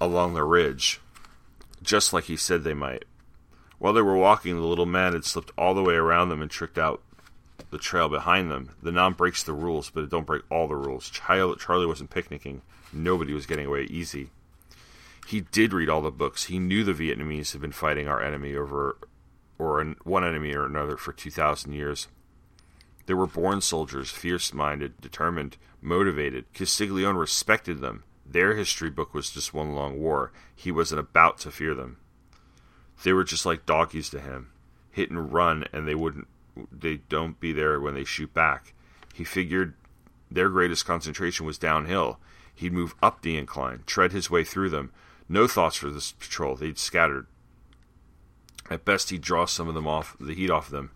along 0.00 0.34
the 0.34 0.44
ridge, 0.44 1.00
just 1.82 2.12
like 2.12 2.24
he 2.24 2.36
said 2.36 2.64
they 2.64 2.74
might. 2.74 3.04
While 3.78 3.92
they 3.92 4.02
were 4.02 4.16
walking, 4.16 4.56
the 4.56 4.66
little 4.66 4.86
man 4.86 5.12
had 5.12 5.24
slipped 5.24 5.52
all 5.56 5.74
the 5.74 5.82
way 5.82 5.94
around 5.94 6.28
them 6.28 6.42
and 6.42 6.50
tricked 6.50 6.78
out 6.78 7.02
the 7.70 7.78
trail 7.78 8.08
behind 8.08 8.50
them. 8.50 8.70
The 8.82 8.92
Nam 8.92 9.14
breaks 9.14 9.42
the 9.42 9.52
rules, 9.52 9.90
but 9.90 10.04
it 10.04 10.10
don't 10.10 10.26
break 10.26 10.42
all 10.50 10.68
the 10.68 10.76
rules. 10.76 11.08
Charlie 11.08 11.86
wasn't 11.86 12.10
picnicking. 12.10 12.62
Nobody 12.92 13.32
was 13.32 13.46
getting 13.46 13.66
away 13.66 13.84
easy 13.84 14.30
he 15.30 15.42
did 15.42 15.72
read 15.72 15.88
all 15.88 16.02
the 16.02 16.10
books. 16.10 16.44
He 16.46 16.58
knew 16.58 16.82
the 16.82 16.92
Vietnamese 16.92 17.52
had 17.52 17.60
been 17.60 17.70
fighting 17.70 18.08
our 18.08 18.20
enemy 18.20 18.56
over, 18.56 18.98
or 19.60 19.84
one 20.02 20.24
enemy 20.24 20.54
or 20.54 20.66
another, 20.66 20.96
for 20.96 21.12
2,000 21.12 21.72
years. 21.72 22.08
They 23.06 23.14
were 23.14 23.28
born 23.28 23.60
soldiers, 23.60 24.10
fierce 24.10 24.52
minded, 24.52 25.00
determined, 25.00 25.56
motivated. 25.80 26.52
Castiglione 26.52 27.16
respected 27.16 27.80
them. 27.80 28.02
Their 28.30 28.54
history 28.54 28.90
book 28.90 29.12
was 29.12 29.30
just 29.30 29.52
one 29.52 29.74
long 29.74 29.98
war. 30.00 30.30
He 30.54 30.70
wasn't 30.70 31.00
about 31.00 31.38
to 31.38 31.50
fear 31.50 31.74
them. 31.74 31.96
They 33.02 33.12
were 33.12 33.24
just 33.24 33.44
like 33.44 33.66
doggies 33.66 34.08
to 34.10 34.20
him. 34.20 34.52
Hit 34.92 35.10
and 35.10 35.32
run, 35.32 35.64
and 35.72 35.88
they 35.88 35.96
wouldn't. 35.96 36.28
They 36.70 36.98
don't 37.08 37.40
be 37.40 37.52
there 37.52 37.80
when 37.80 37.94
they 37.94 38.04
shoot 38.04 38.32
back. 38.32 38.72
He 39.14 39.24
figured 39.24 39.74
their 40.30 40.48
greatest 40.48 40.86
concentration 40.86 41.44
was 41.44 41.58
downhill. 41.58 42.20
He'd 42.54 42.72
move 42.72 42.94
up 43.02 43.22
the 43.22 43.36
incline, 43.36 43.82
tread 43.86 44.12
his 44.12 44.30
way 44.30 44.44
through 44.44 44.70
them, 44.70 44.92
no 45.28 45.48
thoughts 45.48 45.76
for 45.76 45.90
this 45.90 46.12
patrol. 46.12 46.54
They'd 46.54 46.78
scattered. 46.78 47.26
At 48.70 48.84
best, 48.84 49.10
he'd 49.10 49.22
draw 49.22 49.46
some 49.46 49.66
of 49.66 49.74
them 49.74 49.88
off, 49.88 50.16
the 50.20 50.34
heat 50.34 50.50
off 50.50 50.70
them. 50.70 50.90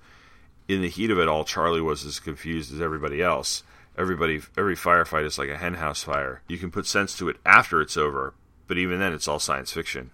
In 0.69 0.83
the 0.83 0.88
heat 0.88 1.11
of 1.11 1.19
it 1.19 1.29
all, 1.29 1.45
Charlie 1.45 1.81
was 1.81 2.05
as 2.05 2.21
confused 2.21 2.73
as 2.73 2.81
everybody 2.81 3.21
else, 3.21 3.64
Everybody, 3.96 4.40
every 4.56 4.74
firefight 4.74 5.24
is 5.24 5.38
like 5.38 5.48
a 5.48 5.56
henhouse 5.56 6.02
fire. 6.02 6.42
You 6.48 6.58
can 6.58 6.70
put 6.70 6.86
sense 6.86 7.16
to 7.18 7.28
it 7.28 7.36
after 7.46 7.80
it's 7.80 7.96
over, 7.96 8.34
but 8.66 8.78
even 8.78 8.98
then, 8.98 9.12
it's 9.12 9.28
all 9.28 9.38
science 9.38 9.72
fiction. 9.72 10.10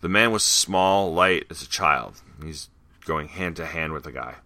The 0.00 0.08
man 0.08 0.32
was 0.32 0.44
small, 0.44 1.12
light 1.12 1.46
as 1.50 1.62
a 1.62 1.68
child. 1.68 2.20
He's 2.42 2.68
going 3.04 3.28
hand 3.28 3.56
to 3.56 3.66
hand 3.66 3.92
with 3.92 4.04
the 4.04 4.12
guy, 4.12 4.36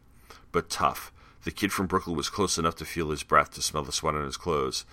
but 0.52 0.70
tough. 0.70 1.12
The 1.44 1.50
kid 1.50 1.72
from 1.72 1.86
Brooklyn 1.86 2.16
was 2.16 2.30
close 2.30 2.56
enough 2.56 2.76
to 2.76 2.84
feel 2.84 3.10
his 3.10 3.22
breath, 3.22 3.52
to 3.54 3.62
smell 3.62 3.82
the 3.82 3.92
sweat 3.92 4.14
on 4.14 4.24
his 4.24 4.36
clothes. 4.36 4.84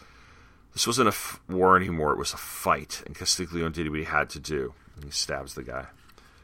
This 0.74 0.88
wasn't 0.88 1.08
a 1.08 1.10
f- 1.10 1.40
war 1.50 1.78
anymore, 1.78 2.12
it 2.12 2.20
was 2.20 2.34
a 2.34 2.38
fight, 2.38 3.04
and 3.06 3.16
Castiglione 3.16 3.74
did 3.74 3.90
what 3.90 4.00
he 4.00 4.06
had 4.06 4.30
to 4.32 4.40
do. 4.40 4.74
He 5.04 5.12
stabs 5.12 5.56
the 5.56 5.64
guy. 5.64 5.88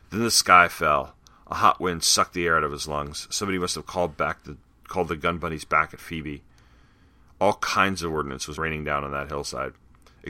Then 0.09 0.24
the 0.24 0.31
sky 0.31 0.67
fell. 0.67 1.15
A 1.47 1.55
hot 1.55 1.79
wind 1.79 2.03
sucked 2.03 2.33
the 2.33 2.45
air 2.45 2.57
out 2.57 2.63
of 2.63 2.71
his 2.71 2.88
lungs. 2.88 3.27
Somebody 3.29 3.57
must 3.57 3.75
have 3.75 3.86
called 3.86 4.17
back 4.17 4.43
the 4.43 4.57
called 4.88 5.09
the 5.09 5.15
gun 5.17 5.38
bunnies 5.38 5.65
back 5.65 5.93
at 5.93 6.00
Phoebe. 6.00 6.43
All 7.39 7.53
kinds 7.56 8.01
of 8.03 8.12
ordnance 8.12 8.48
was 8.48 8.58
raining 8.58 8.84
down 8.84 9.03
on 9.03 9.12
that 9.12 9.29
hillside. 9.29 9.74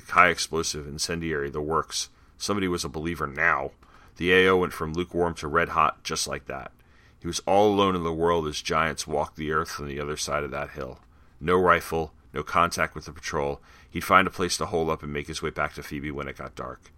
High 0.10 0.30
explosive, 0.30 0.88
incendiary, 0.88 1.50
the 1.50 1.62
works. 1.62 2.10
Somebody 2.38 2.68
was 2.68 2.84
a 2.84 2.90
believer 2.90 3.28
now. 3.28 3.72
The 4.18 4.48
AO 4.48 4.58
went 4.58 4.74
from 4.74 4.94
lukewarm 4.94 5.34
to 5.36 5.48
red 5.48 5.70
hot 5.70 6.04
just 6.04 6.28
like 6.28 6.46
that. 6.46 6.72
He 7.20 7.28
was 7.28 7.40
all 7.42 7.74
alone 7.74 7.96
in 7.96 8.04
the 8.04 8.14
world 8.14 8.48
as 8.48 8.62
giants 8.62 9.08
walked 9.08 9.38
the 9.38 9.52
earth 9.52 9.72
from 9.72 9.88
the 9.88 10.00
other 10.00 10.18
side 10.18 10.44
of 10.44 10.52
that 10.52 10.72
hill. 10.72 11.00
No 11.40 11.56
rifle, 11.56 12.14
no 12.34 12.44
contact 12.44 12.94
with 12.94 13.06
the 13.06 13.12
patrol. 13.12 13.62
He'd 13.90 14.04
find 14.04 14.28
a 14.28 14.32
place 14.32 14.58
to 14.58 14.68
hole 14.68 14.92
up 14.92 15.02
and 15.02 15.12
make 15.12 15.28
his 15.28 15.42
way 15.42 15.50
back 15.50 15.74
to 15.74 15.84
Phoebe 15.84 16.12
when 16.12 16.28
it 16.28 16.38
got 16.38 16.56
dark. 16.56 16.92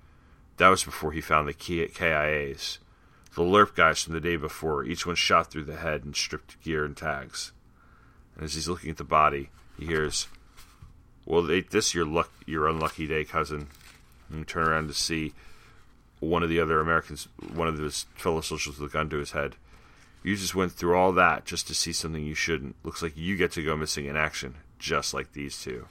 That 0.57 0.69
was 0.69 0.83
before 0.83 1.13
he 1.13 1.21
found 1.21 1.47
the 1.47 1.53
KIAs. 1.53 2.79
The 3.35 3.41
LRRP 3.41 3.75
guys 3.75 4.03
from 4.03 4.13
the 4.13 4.19
day 4.19 4.35
before, 4.35 4.83
each 4.83 5.05
one 5.05 5.15
shot 5.15 5.49
through 5.49 5.65
the 5.65 5.77
head 5.77 6.03
and 6.03 6.15
stripped 6.15 6.61
gear 6.61 6.83
and 6.83 6.97
tags. 6.97 7.53
And 8.35 8.43
as 8.43 8.55
he's 8.55 8.67
looking 8.67 8.89
at 8.89 8.97
the 8.97 9.03
body, 9.03 9.49
he 9.79 9.87
hears, 9.87 10.27
"Well, 11.25 11.41
they, 11.41 11.61
this 11.61 11.93
your 11.93 12.05
luck, 12.05 12.31
your 12.45 12.67
unlucky 12.67 13.07
day, 13.07 13.23
cousin." 13.23 13.67
And 14.31 14.47
turn 14.47 14.67
around 14.67 14.87
to 14.89 14.93
see 14.93 15.33
one 16.19 16.43
of 16.43 16.49
the 16.49 16.59
other 16.59 16.79
Americans, 16.79 17.27
one 17.53 17.67
of 17.67 17.77
his 17.77 18.05
fellow 18.15 18.41
soldiers 18.41 18.79
with 18.79 18.89
a 18.89 18.93
gun 18.93 19.09
to 19.09 19.17
his 19.17 19.31
head. 19.31 19.55
You 20.21 20.35
just 20.35 20.53
went 20.53 20.73
through 20.73 20.95
all 20.95 21.11
that 21.13 21.45
just 21.45 21.67
to 21.67 21.73
see 21.73 21.93
something 21.93 22.23
you 22.23 22.35
shouldn't. 22.35 22.75
Looks 22.83 23.01
like 23.01 23.15
you 23.15 23.37
get 23.37 23.51
to 23.53 23.63
go 23.63 23.77
missing 23.77 24.05
in 24.05 24.17
action, 24.17 24.55
just 24.77 25.13
like 25.13 25.31
these 25.31 25.59
two. 25.61 25.87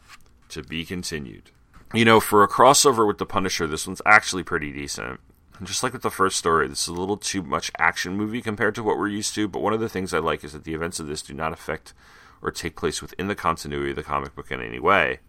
To 0.51 0.63
be 0.63 0.85
continued. 0.85 1.51
You 1.95 2.05
know, 2.05 2.21
for 2.21 2.43
a 2.43 2.49
crossover 2.49 3.07
with 3.07 3.19
the 3.19 3.27
Punisher, 3.27 3.67
this 3.67 3.87
one's 3.87 4.03
actually 4.05 4.43
pretty 4.43 4.73
decent. 4.73 5.21
And 5.59 5.67
just 5.67 5.83
like 5.83 5.93
with 5.93 6.03
the 6.03 6.11
first 6.11 6.37
story, 6.37 6.69
this 6.69 6.83
is 6.83 6.89
a 6.89 6.93
little 6.93 7.17
too 7.17 7.43
much 7.43 7.73
action 7.79 8.17
movie 8.17 8.43
compared 8.43 8.75
to 8.77 8.83
what 8.83 8.99
we're 8.99 9.09
used 9.09 9.35
to. 9.35 9.49
But 9.49 9.63
one 9.63 9.73
of 9.73 9.81
the 9.81 9.89
things 9.89 10.13
I 10.13 10.19
like 10.19 10.45
is 10.45 10.53
that 10.53 10.65
the 10.65 10.75
events 10.75 11.01
of 11.01 11.07
this 11.07 11.23
do 11.23 11.35
not 11.35 11.53
affect 11.53 11.95
or 12.43 12.51
take 12.51 12.77
place 12.77 13.03
within 13.03 13.29
the 13.29 13.35
continuity 13.35 13.91
of 13.91 13.97
the 13.97 14.03
comic 14.03 14.35
book 14.35 14.51
in 14.51 14.61
any 14.61 14.79
way. 14.79 15.21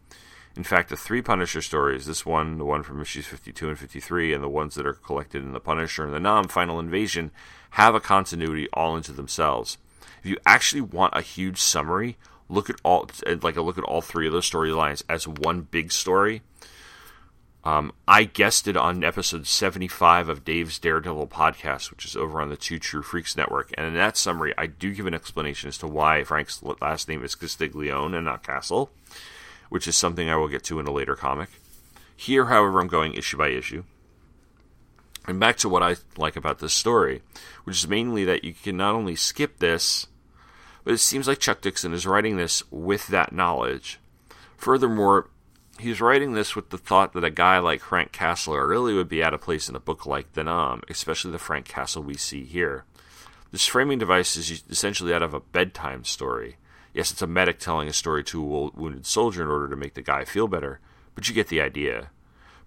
In 0.55 0.63
fact, 0.63 0.89
the 0.89 0.97
three 0.97 1.21
Punisher 1.21 1.61
stories, 1.61 2.05
this 2.05 2.25
one, 2.25 2.57
the 2.57 2.65
one 2.65 2.83
from 2.83 3.01
issues 3.01 3.27
52 3.27 3.69
and 3.69 3.79
53, 3.79 4.33
and 4.33 4.43
the 4.43 4.49
ones 4.49 4.75
that 4.75 4.85
are 4.85 4.93
collected 4.93 5.43
in 5.43 5.53
the 5.53 5.59
Punisher 5.59 6.03
and 6.03 6.13
the 6.13 6.19
Nam 6.19 6.47
Final 6.47 6.79
Invasion, 6.79 7.31
have 7.71 7.95
a 7.95 7.99
continuity 7.99 8.67
all 8.73 8.97
into 8.97 9.11
themselves. 9.11 9.77
If 10.21 10.29
you 10.29 10.37
actually 10.45 10.81
want 10.81 11.15
a 11.15 11.21
huge 11.21 11.59
summary, 11.61 12.17
look 12.49 12.69
at 12.69 12.75
all 12.83 13.09
like 13.41 13.55
a 13.55 13.61
look 13.61 13.77
at 13.77 13.83
all 13.83 14.01
three 14.01 14.27
of 14.27 14.33
those 14.33 14.49
storylines 14.49 15.03
as 15.07 15.27
one 15.27 15.61
big 15.61 15.91
story. 15.91 16.41
Um, 17.69 17.91
I 18.07 18.23
guested 18.23 18.75
on 18.75 19.03
episode 19.03 19.45
75 19.45 20.27
of 20.27 20.43
Dave's 20.43 20.79
Daredevil 20.79 21.27
podcast, 21.27 21.91
which 21.91 22.03
is 22.03 22.15
over 22.15 22.41
on 22.41 22.49
the 22.49 22.57
Two 22.57 22.79
True 22.79 23.03
Freaks 23.03 23.37
network. 23.37 23.71
And 23.77 23.85
in 23.85 23.93
that 23.93 24.17
summary, 24.17 24.55
I 24.57 24.65
do 24.65 24.91
give 24.91 25.05
an 25.05 25.13
explanation 25.13 25.67
as 25.67 25.77
to 25.79 25.87
why 25.87 26.23
Frank's 26.23 26.63
last 26.81 27.07
name 27.07 27.23
is 27.23 27.35
Castiglione 27.35 28.15
and 28.15 28.25
not 28.25 28.41
Castle, 28.41 28.89
which 29.69 29.87
is 29.87 29.95
something 29.95 30.27
I 30.27 30.35
will 30.35 30.47
get 30.47 30.63
to 30.63 30.79
in 30.79 30.87
a 30.87 30.91
later 30.91 31.15
comic. 31.15 31.49
Here, 32.15 32.45
however, 32.45 32.79
I'm 32.79 32.87
going 32.87 33.13
issue 33.13 33.37
by 33.37 33.49
issue. 33.49 33.83
And 35.27 35.39
back 35.39 35.57
to 35.57 35.69
what 35.69 35.83
I 35.83 35.97
like 36.17 36.35
about 36.35 36.57
this 36.57 36.73
story, 36.73 37.21
which 37.65 37.77
is 37.77 37.87
mainly 37.87 38.25
that 38.25 38.43
you 38.43 38.53
can 38.53 38.77
not 38.77 38.95
only 38.95 39.15
skip 39.15 39.59
this, 39.59 40.07
but 40.83 40.95
it 40.95 40.97
seems 40.97 41.27
like 41.27 41.37
Chuck 41.37 41.61
Dixon 41.61 41.93
is 41.93 42.07
writing 42.07 42.35
this 42.35 42.63
with 42.71 43.05
that 43.09 43.31
knowledge. 43.31 43.99
Furthermore, 44.57 45.29
he's 45.79 46.01
writing 46.01 46.33
this 46.33 46.55
with 46.55 46.69
the 46.69 46.77
thought 46.77 47.13
that 47.13 47.23
a 47.23 47.29
guy 47.29 47.59
like 47.59 47.81
Frank 47.81 48.11
Castle 48.11 48.57
really 48.57 48.93
would 48.93 49.09
be 49.09 49.23
out 49.23 49.33
of 49.33 49.41
place 49.41 49.69
in 49.69 49.75
a 49.75 49.79
book 49.79 50.05
like 50.05 50.33
The 50.33 50.43
Nam, 50.43 50.81
especially 50.89 51.31
the 51.31 51.39
Frank 51.39 51.67
Castle 51.67 52.03
we 52.03 52.15
see 52.15 52.43
here. 52.43 52.85
This 53.51 53.65
framing 53.65 53.99
device 53.99 54.35
is 54.35 54.63
essentially 54.69 55.13
out 55.13 55.23
of 55.23 55.33
a 55.33 55.39
bedtime 55.39 56.03
story. 56.05 56.57
Yes, 56.93 57.11
it's 57.11 57.21
a 57.21 57.27
medic 57.27 57.59
telling 57.59 57.87
a 57.87 57.93
story 57.93 58.23
to 58.25 58.41
a 58.41 58.69
wounded 58.79 59.05
soldier 59.05 59.41
in 59.41 59.49
order 59.49 59.67
to 59.69 59.75
make 59.75 59.93
the 59.93 60.01
guy 60.01 60.25
feel 60.25 60.47
better, 60.47 60.79
but 61.15 61.27
you 61.27 61.35
get 61.35 61.47
the 61.47 61.61
idea. 61.61 62.09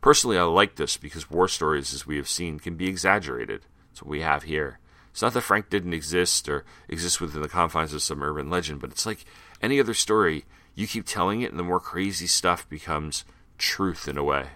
Personally, 0.00 0.38
I 0.38 0.42
like 0.42 0.76
this 0.76 0.96
because 0.96 1.30
war 1.30 1.46
stories, 1.48 1.94
as 1.94 2.06
we 2.06 2.16
have 2.16 2.28
seen, 2.28 2.58
can 2.58 2.74
be 2.74 2.88
exaggerated. 2.88 3.62
That's 3.90 4.02
what 4.02 4.10
we 4.10 4.22
have 4.22 4.44
here. 4.44 4.80
It's 5.12 5.22
not 5.22 5.34
that 5.34 5.42
Frank 5.42 5.70
didn't 5.70 5.92
exist 5.92 6.48
or 6.48 6.64
exist 6.88 7.20
within 7.20 7.42
the 7.42 7.48
confines 7.48 7.92
of 7.92 8.02
some 8.02 8.22
urban 8.22 8.48
legend, 8.48 8.80
but 8.80 8.90
it's 8.90 9.06
like 9.06 9.24
any 9.60 9.78
other 9.78 9.94
story. 9.94 10.44
You 10.74 10.86
keep 10.86 11.06
telling 11.06 11.42
it, 11.42 11.50
and 11.50 11.58
the 11.58 11.64
more 11.64 11.80
crazy 11.80 12.26
stuff 12.26 12.68
becomes 12.68 13.24
truth 13.58 14.08
in 14.08 14.16
a 14.16 14.24
way. 14.24 14.48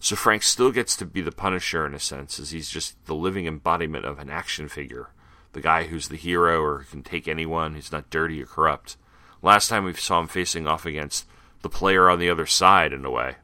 So 0.00 0.16
Frank 0.16 0.42
still 0.42 0.70
gets 0.70 0.96
to 0.96 1.06
be 1.06 1.22
the 1.22 1.32
Punisher 1.32 1.86
in 1.86 1.94
a 1.94 2.00
sense, 2.00 2.38
as 2.38 2.50
he's 2.50 2.68
just 2.68 3.02
the 3.06 3.14
living 3.14 3.46
embodiment 3.46 4.04
of 4.04 4.18
an 4.18 4.28
action 4.28 4.68
figure. 4.68 5.10
The 5.52 5.60
guy 5.60 5.84
who's 5.84 6.08
the 6.08 6.16
hero 6.16 6.60
or 6.60 6.84
can 6.90 7.02
take 7.02 7.28
anyone, 7.28 7.74
who's 7.74 7.92
not 7.92 8.10
dirty 8.10 8.42
or 8.42 8.46
corrupt. 8.46 8.96
Last 9.40 9.68
time 9.68 9.84
we 9.84 9.94
saw 9.94 10.20
him 10.20 10.26
facing 10.26 10.66
off 10.66 10.84
against 10.84 11.26
the 11.62 11.70
player 11.70 12.10
on 12.10 12.18
the 12.18 12.28
other 12.28 12.44
side 12.44 12.92
in 12.92 13.04
a 13.04 13.10
way. 13.10 13.36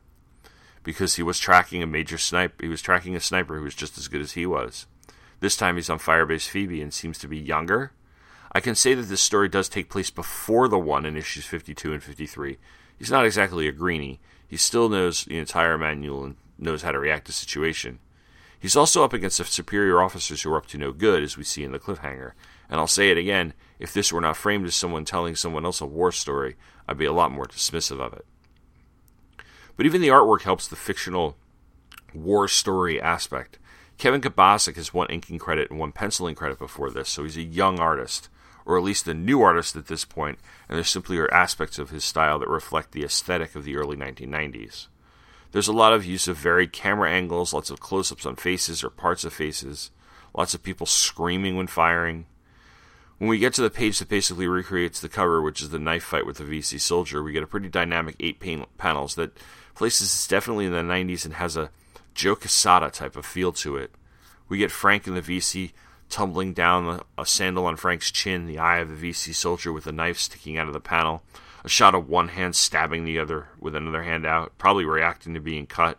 Because 0.82 1.14
he 1.14 1.22
was 1.22 1.38
tracking 1.38 1.82
a 1.82 1.86
major 1.86 2.18
sniper 2.18 2.62
he 2.62 2.68
was 2.68 2.82
tracking 2.82 3.16
a 3.16 3.20
sniper 3.20 3.56
who 3.56 3.64
was 3.64 3.74
just 3.74 3.96
as 3.96 4.08
good 4.08 4.20
as 4.20 4.32
he 4.32 4.44
was. 4.44 4.86
This 5.40 5.56
time 5.56 5.76
he's 5.76 5.88
on 5.88 5.98
Firebase 5.98 6.48
Phoebe 6.48 6.82
and 6.82 6.92
seems 6.92 7.18
to 7.18 7.28
be 7.28 7.38
younger. 7.38 7.92
I 8.52 8.60
can 8.60 8.74
say 8.74 8.94
that 8.94 9.02
this 9.02 9.20
story 9.20 9.48
does 9.48 9.68
take 9.68 9.88
place 9.88 10.10
before 10.10 10.68
the 10.68 10.78
one 10.78 11.06
in 11.06 11.16
issues 11.16 11.44
52 11.44 11.92
and 11.92 12.02
53. 12.02 12.58
He's 12.98 13.10
not 13.10 13.24
exactly 13.24 13.68
a 13.68 13.72
greenie. 13.72 14.20
He 14.46 14.56
still 14.56 14.88
knows 14.88 15.24
the 15.24 15.38
entire 15.38 15.78
manual 15.78 16.24
and 16.24 16.36
knows 16.58 16.82
how 16.82 16.92
to 16.92 16.98
react 16.98 17.26
to 17.26 17.32
situation. 17.32 18.00
He's 18.58 18.76
also 18.76 19.04
up 19.04 19.12
against 19.12 19.38
the 19.38 19.44
superior 19.44 20.02
officers 20.02 20.42
who 20.42 20.52
are 20.52 20.58
up 20.58 20.66
to 20.66 20.78
no 20.78 20.92
good, 20.92 21.22
as 21.22 21.36
we 21.36 21.44
see 21.44 21.64
in 21.64 21.72
the 21.72 21.78
cliffhanger. 21.78 22.32
And 22.68 22.78
I'll 22.78 22.86
say 22.86 23.10
it 23.10 23.16
again 23.16 23.54
if 23.78 23.94
this 23.94 24.12
were 24.12 24.20
not 24.20 24.36
framed 24.36 24.66
as 24.66 24.74
someone 24.74 25.04
telling 25.04 25.34
someone 25.34 25.64
else 25.64 25.80
a 25.80 25.86
war 25.86 26.12
story, 26.12 26.56
I'd 26.86 26.98
be 26.98 27.06
a 27.06 27.12
lot 27.12 27.32
more 27.32 27.46
dismissive 27.46 28.00
of 28.00 28.12
it. 28.12 28.26
But 29.76 29.86
even 29.86 30.02
the 30.02 30.08
artwork 30.08 30.42
helps 30.42 30.68
the 30.68 30.76
fictional 30.76 31.38
war 32.12 32.48
story 32.48 33.00
aspect. 33.00 33.58
Kevin 33.96 34.20
Kobasic 34.20 34.76
has 34.76 34.92
one 34.92 35.08
inking 35.08 35.38
credit 35.38 35.70
and 35.70 35.78
one 35.78 35.92
penciling 35.92 36.34
credit 36.34 36.58
before 36.58 36.90
this, 36.90 37.08
so 37.08 37.22
he's 37.22 37.36
a 37.36 37.42
young 37.42 37.80
artist, 37.80 38.28
or 38.64 38.76
at 38.76 38.84
least 38.84 39.04
the 39.04 39.14
new 39.14 39.42
artist 39.42 39.76
at 39.76 39.86
this 39.86 40.04
point, 40.04 40.38
and 40.68 40.76
there 40.76 40.84
simply 40.84 41.18
are 41.18 41.32
aspects 41.32 41.78
of 41.78 41.90
his 41.90 42.04
style 42.04 42.38
that 42.38 42.48
reflect 42.48 42.92
the 42.92 43.04
aesthetic 43.04 43.54
of 43.54 43.64
the 43.64 43.76
early 43.76 43.96
1990s. 43.96 44.86
There's 45.52 45.68
a 45.68 45.72
lot 45.72 45.92
of 45.92 46.04
use 46.04 46.28
of 46.28 46.36
varied 46.36 46.72
camera 46.72 47.10
angles, 47.10 47.52
lots 47.52 47.70
of 47.70 47.80
close 47.80 48.12
ups 48.12 48.24
on 48.24 48.36
faces 48.36 48.84
or 48.84 48.90
parts 48.90 49.24
of 49.24 49.32
faces, 49.32 49.90
lots 50.34 50.54
of 50.54 50.62
people 50.62 50.86
screaming 50.86 51.56
when 51.56 51.66
firing. 51.66 52.26
When 53.18 53.28
we 53.28 53.38
get 53.38 53.52
to 53.54 53.62
the 53.62 53.70
page 53.70 53.98
that 53.98 54.08
basically 54.08 54.46
recreates 54.46 55.00
the 55.00 55.08
cover, 55.08 55.42
which 55.42 55.60
is 55.60 55.70
the 55.70 55.78
knife 55.78 56.04
fight 56.04 56.24
with 56.24 56.38
the 56.38 56.44
VC 56.44 56.80
soldier, 56.80 57.22
we 57.22 57.32
get 57.32 57.42
a 57.42 57.48
pretty 57.48 57.68
dynamic 57.68 58.16
eight 58.20 58.40
panels 58.78 59.16
that 59.16 59.36
places 59.74 60.14
is 60.14 60.26
definitely 60.26 60.66
in 60.66 60.72
the 60.72 60.78
90s 60.78 61.24
and 61.24 61.34
has 61.34 61.56
a 61.56 61.70
Joe 62.14 62.36
Quesada 62.36 62.90
type 62.90 63.16
of 63.16 63.26
feel 63.26 63.52
to 63.52 63.76
it. 63.76 63.92
We 64.48 64.58
get 64.58 64.70
Frank 64.70 65.06
and 65.06 65.16
the 65.16 65.22
VC 65.22 65.72
tumbling 66.10 66.52
down 66.52 67.02
a 67.16 67.24
sandal 67.24 67.66
on 67.66 67.76
Frank's 67.76 68.10
chin, 68.10 68.46
the 68.46 68.58
eye 68.58 68.78
of 68.78 68.90
a 68.90 68.94
VC 68.94 69.34
soldier 69.34 69.72
with 69.72 69.86
a 69.86 69.92
knife 69.92 70.18
sticking 70.18 70.58
out 70.58 70.66
of 70.66 70.72
the 70.72 70.80
panel, 70.80 71.22
a 71.64 71.68
shot 71.68 71.94
of 71.94 72.08
one 72.08 72.28
hand 72.28 72.56
stabbing 72.56 73.04
the 73.04 73.18
other 73.18 73.48
with 73.58 73.74
another 73.74 74.02
hand 74.02 74.26
out, 74.26 74.52
probably 74.58 74.84
reacting 74.84 75.34
to 75.34 75.40
being 75.40 75.66
cut. 75.66 75.98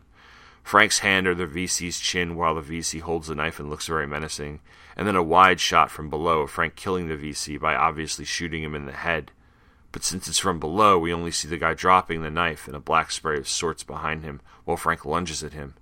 Frank's 0.64 1.00
hand 1.00 1.28
or 1.28 1.34
the 1.34 1.48
VC's 1.48 2.00
chin 2.00 2.36
while 2.36 2.56
the 2.56 2.62
VC 2.62 3.02
holds 3.02 3.28
the 3.28 3.36
knife 3.36 3.60
and 3.60 3.70
looks 3.70 3.88
very 3.88 4.06
menacing, 4.06 4.60
and 4.96 5.08
then 5.08 5.16
a 5.16 5.24
wide 5.24 5.60
shot 5.60 5.90
from 5.90 6.10
below 6.10 6.42
of 6.42 6.52
Frank 6.52 6.76
killing 6.76 7.08
the 7.08 7.18
VC 7.18 7.60
by 7.60 7.74
obviously 7.74 8.26
shooting 8.26 8.64
him 8.64 8.76
in 8.76 8.86
the 8.86 8.92
head. 8.92 9.32
But 9.92 10.04
since 10.04 10.28
it's 10.28 10.40
from 10.40 10.60
below, 10.60 11.00
we 11.00 11.14
only 11.14 11.32
see 11.32 11.48
the 11.48 11.58
guy 11.58 11.74
dropping 11.74 12.22
the 12.22 12.30
knife 12.30 12.68
and 12.68 12.76
a 12.76 12.80
black 12.80 13.12
spray 13.12 13.38
of 13.38 13.48
sorts 13.48 13.84
behind 13.84 14.24
him 14.24 14.40
while 14.64 14.78
Frank 14.78 15.06
lunges 15.06 15.44
at 15.44 15.54
him 15.54 15.74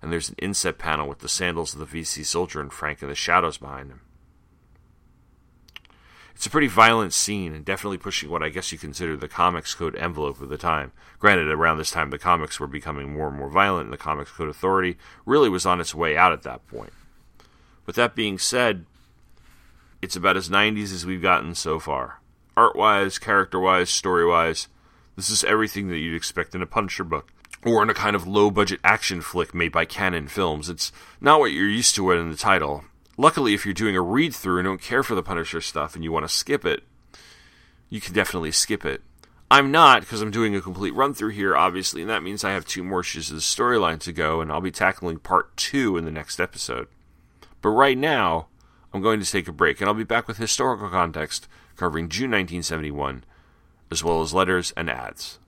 and 0.00 0.12
there's 0.12 0.28
an 0.28 0.36
inset 0.38 0.78
panel 0.78 1.08
with 1.08 1.20
the 1.20 1.28
sandals 1.28 1.74
of 1.74 1.80
the 1.80 2.00
VC 2.00 2.24
soldier 2.24 2.60
and 2.60 2.72
Frank 2.72 3.02
in 3.02 3.08
the 3.08 3.14
shadows 3.14 3.58
behind 3.58 3.90
him. 3.90 4.00
It's 6.34 6.46
a 6.46 6.50
pretty 6.50 6.68
violent 6.68 7.12
scene 7.12 7.52
and 7.52 7.64
definitely 7.64 7.98
pushing 7.98 8.30
what 8.30 8.44
I 8.44 8.48
guess 8.48 8.70
you 8.70 8.78
consider 8.78 9.16
the 9.16 9.26
comics 9.26 9.74
code 9.74 9.96
envelope 9.96 10.40
of 10.40 10.48
the 10.48 10.56
time. 10.56 10.92
Granted, 11.18 11.48
around 11.48 11.78
this 11.78 11.90
time 11.90 12.10
the 12.10 12.18
comics 12.18 12.60
were 12.60 12.68
becoming 12.68 13.12
more 13.12 13.26
and 13.26 13.36
more 13.36 13.50
violent 13.50 13.86
and 13.86 13.92
the 13.92 13.96
comics 13.96 14.30
code 14.30 14.48
authority 14.48 14.96
really 15.26 15.48
was 15.48 15.66
on 15.66 15.80
its 15.80 15.96
way 15.96 16.16
out 16.16 16.32
at 16.32 16.42
that 16.42 16.64
point. 16.68 16.92
But 17.84 17.96
that 17.96 18.14
being 18.14 18.38
said, 18.38 18.86
it's 20.00 20.14
about 20.14 20.36
as 20.36 20.48
90s 20.48 20.92
as 20.92 21.04
we've 21.04 21.20
gotten 21.20 21.56
so 21.56 21.80
far. 21.80 22.20
Art 22.56 22.76
wise, 22.76 23.18
character 23.18 23.58
wise, 23.58 23.90
story 23.90 24.24
wise, 24.24 24.68
This 25.16 25.30
is 25.30 25.42
everything 25.42 25.88
that 25.88 25.98
you'd 25.98 26.14
expect 26.14 26.54
in 26.54 26.62
a 26.62 26.66
Punisher 26.66 27.02
book. 27.02 27.32
Or 27.64 27.82
in 27.82 27.90
a 27.90 27.94
kind 27.94 28.14
of 28.14 28.26
low 28.26 28.50
budget 28.50 28.80
action 28.84 29.20
flick 29.20 29.54
made 29.54 29.72
by 29.72 29.84
Cannon 29.84 30.28
Films. 30.28 30.68
It's 30.68 30.92
not 31.20 31.40
what 31.40 31.52
you're 31.52 31.68
used 31.68 31.94
to 31.96 32.10
in 32.12 32.30
the 32.30 32.36
title. 32.36 32.84
Luckily, 33.16 33.52
if 33.52 33.64
you're 33.64 33.74
doing 33.74 33.96
a 33.96 34.00
read 34.00 34.34
through 34.34 34.58
and 34.58 34.66
don't 34.66 34.80
care 34.80 35.02
for 35.02 35.16
the 35.16 35.22
Punisher 35.22 35.60
stuff 35.60 35.94
and 35.94 36.04
you 36.04 36.12
want 36.12 36.24
to 36.24 36.32
skip 36.32 36.64
it, 36.64 36.84
you 37.90 38.00
can 38.00 38.14
definitely 38.14 38.52
skip 38.52 38.84
it. 38.84 39.02
I'm 39.50 39.70
not 39.70 40.00
because 40.00 40.20
I'm 40.20 40.30
doing 40.30 40.54
a 40.54 40.60
complete 40.60 40.94
run 40.94 41.14
through 41.14 41.30
here, 41.30 41.56
obviously, 41.56 42.02
and 42.02 42.10
that 42.10 42.22
means 42.22 42.44
I 42.44 42.52
have 42.52 42.66
two 42.66 42.84
more 42.84 43.00
issues 43.00 43.30
of 43.30 43.36
the 43.36 43.40
storyline 43.40 43.98
to 44.00 44.12
go, 44.12 44.40
and 44.40 44.52
I'll 44.52 44.60
be 44.60 44.70
tackling 44.70 45.18
part 45.18 45.56
two 45.56 45.96
in 45.96 46.04
the 46.04 46.10
next 46.10 46.38
episode. 46.38 46.86
But 47.62 47.70
right 47.70 47.96
now, 47.96 48.48
I'm 48.92 49.00
going 49.00 49.20
to 49.20 49.30
take 49.30 49.48
a 49.48 49.52
break, 49.52 49.80
and 49.80 49.88
I'll 49.88 49.94
be 49.94 50.04
back 50.04 50.28
with 50.28 50.36
historical 50.36 50.90
context 50.90 51.48
covering 51.76 52.08
June 52.08 52.30
1971, 52.30 53.24
as 53.90 54.04
well 54.04 54.20
as 54.20 54.34
letters 54.34 54.72
and 54.76 54.90
ads. 54.90 55.38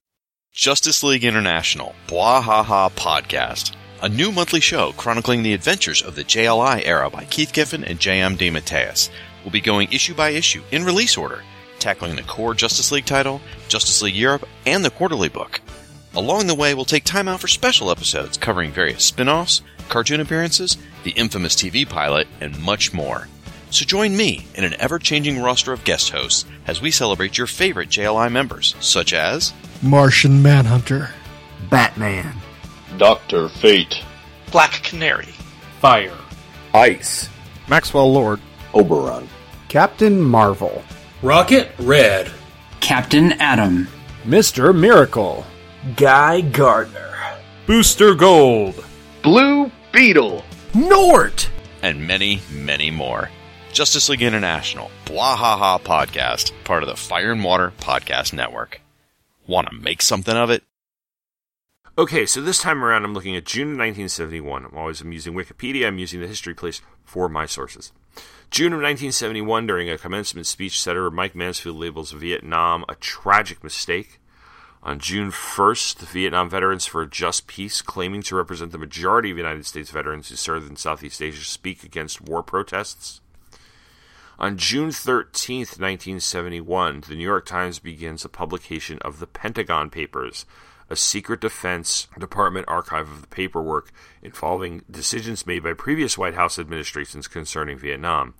Justice 0.53 1.01
League 1.01 1.23
International, 1.23 1.95
Bwahaha 2.07 2.91
Podcast, 2.91 3.71
a 4.01 4.09
new 4.09 4.33
monthly 4.33 4.59
show 4.59 4.91
chronicling 4.91 5.43
the 5.43 5.53
adventures 5.53 6.01
of 6.01 6.15
the 6.15 6.25
JLI 6.25 6.85
era 6.85 7.09
by 7.09 7.23
Keith 7.23 7.53
Giffen 7.53 7.85
and 7.85 7.97
J.M. 7.97 8.37
DeMatteis. 8.37 9.09
We'll 9.43 9.51
be 9.51 9.61
going 9.61 9.87
issue 9.93 10.13
by 10.13 10.31
issue 10.31 10.61
in 10.71 10.83
release 10.83 11.15
order 11.15 11.41
tackling 11.79 12.17
the 12.17 12.23
core 12.23 12.53
Justice 12.53 12.91
League 12.91 13.05
title, 13.05 13.39
Justice 13.69 14.01
League 14.01 14.13
Europe, 14.13 14.47
and 14.65 14.83
the 14.83 14.91
quarterly 14.91 15.29
book. 15.29 15.61
Along 16.13 16.47
the 16.47 16.53
way, 16.53 16.73
we'll 16.73 16.83
take 16.83 17.05
time 17.05 17.29
out 17.29 17.39
for 17.39 17.47
special 17.47 17.89
episodes 17.89 18.37
covering 18.37 18.71
various 18.71 19.05
spin 19.05 19.29
offs, 19.29 19.61
cartoon 19.87 20.19
appearances, 20.19 20.77
the 21.03 21.11
infamous 21.11 21.55
TV 21.55 21.87
pilot, 21.87 22.27
and 22.41 22.61
much 22.61 22.93
more. 22.93 23.29
So 23.69 23.85
join 23.85 24.17
me 24.17 24.45
in 24.55 24.65
an 24.65 24.75
ever 24.79 24.99
changing 24.99 25.41
roster 25.41 25.71
of 25.71 25.85
guest 25.85 26.09
hosts 26.09 26.43
as 26.67 26.81
we 26.81 26.91
celebrate 26.91 27.37
your 27.37 27.47
favorite 27.47 27.87
JLI 27.89 28.29
members, 28.29 28.75
such 28.81 29.13
as 29.13 29.53
Martian 29.83 30.43
Manhunter, 30.43 31.09
Batman, 31.71 32.35
Doctor 32.97 33.49
Fate, 33.49 34.03
Black 34.51 34.73
Canary, 34.83 35.33
Fire, 35.79 36.17
Ice, 36.75 37.29
Maxwell 37.67 38.13
Lord, 38.13 38.39
Oberon, 38.75 39.27
Captain 39.69 40.21
Marvel, 40.21 40.83
Rocket 41.23 41.69
Red, 41.79 42.29
Captain 42.79 43.33
Atom, 43.33 43.87
Mr. 44.23 44.77
Miracle, 44.77 45.45
Guy 45.95 46.41
Gardner, 46.41 47.15
Booster 47.65 48.13
Gold, 48.13 48.85
Blue 49.23 49.71
Beetle, 49.91 50.43
Nort, 50.75 51.49
and 51.81 52.05
many, 52.05 52.41
many 52.51 52.91
more. 52.91 53.29
Justice 53.71 54.09
League 54.09 54.21
International, 54.21 54.91
Bwahaha 55.05 55.81
Podcast, 55.81 56.51
part 56.65 56.83
of 56.83 56.89
the 56.89 56.95
Fire 56.95 57.31
and 57.31 57.41
Water 57.43 57.71
Podcast 57.79 58.33
Network. 58.33 58.80
Want 59.51 59.67
to 59.67 59.75
make 59.75 60.01
something 60.01 60.37
of 60.37 60.49
it? 60.49 60.63
Okay, 61.97 62.25
so 62.25 62.39
this 62.39 62.61
time 62.61 62.85
around 62.85 63.03
I'm 63.03 63.13
looking 63.13 63.35
at 63.35 63.43
June 63.43 63.77
1971. 63.77 64.63
I'm 64.63 64.77
always 64.77 65.01
using 65.01 65.33
Wikipedia, 65.33 65.87
I'm 65.87 65.97
using 65.97 66.21
the 66.21 66.27
history 66.27 66.53
place 66.53 66.81
for 67.03 67.27
my 67.27 67.45
sources. 67.45 67.91
June 68.49 68.71
of 68.71 68.77
1971, 68.77 69.67
during 69.67 69.89
a 69.89 69.97
commencement 69.97 70.47
speech, 70.47 70.81
Senator 70.81 71.11
Mike 71.11 71.35
Mansfield 71.35 71.75
labels 71.75 72.13
Vietnam 72.13 72.85
a 72.87 72.95
tragic 72.95 73.61
mistake. 73.61 74.21
On 74.83 74.99
June 74.99 75.31
1st, 75.31 75.97
the 75.97 76.05
Vietnam 76.05 76.49
Veterans 76.49 76.85
for 76.85 77.01
a 77.01 77.09
Just 77.09 77.45
Peace, 77.45 77.81
claiming 77.81 78.21
to 78.21 78.37
represent 78.37 78.71
the 78.71 78.77
majority 78.77 79.31
of 79.31 79.37
United 79.37 79.65
States 79.65 79.91
veterans 79.91 80.29
who 80.29 80.37
served 80.37 80.69
in 80.69 80.77
Southeast 80.77 81.21
Asia, 81.21 81.43
speak 81.43 81.83
against 81.83 82.21
war 82.21 82.41
protests. 82.41 83.19
On 84.41 84.57
June 84.57 84.89
13th, 84.89 85.77
1971, 85.77 87.03
the 87.07 87.13
New 87.13 87.23
York 87.23 87.45
Times 87.45 87.77
begins 87.77 88.23
the 88.23 88.27
publication 88.27 88.97
of 89.03 89.19
the 89.19 89.27
Pentagon 89.27 89.91
Papers, 89.91 90.47
a 90.89 90.95
secret 90.95 91.41
Defense 91.41 92.07
Department 92.17 92.65
archive 92.67 93.07
of 93.07 93.21
the 93.21 93.27
paperwork 93.27 93.91
involving 94.23 94.81
decisions 94.89 95.45
made 95.45 95.61
by 95.61 95.73
previous 95.73 96.17
White 96.17 96.33
House 96.33 96.57
administrations 96.57 97.27
concerning 97.27 97.77
Vietnam. 97.77 98.33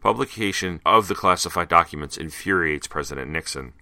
Publication 0.00 0.80
of 0.86 1.08
the 1.08 1.16
classified 1.16 1.68
documents 1.68 2.16
infuriates 2.16 2.86
President 2.86 3.28
Nixon. 3.28 3.72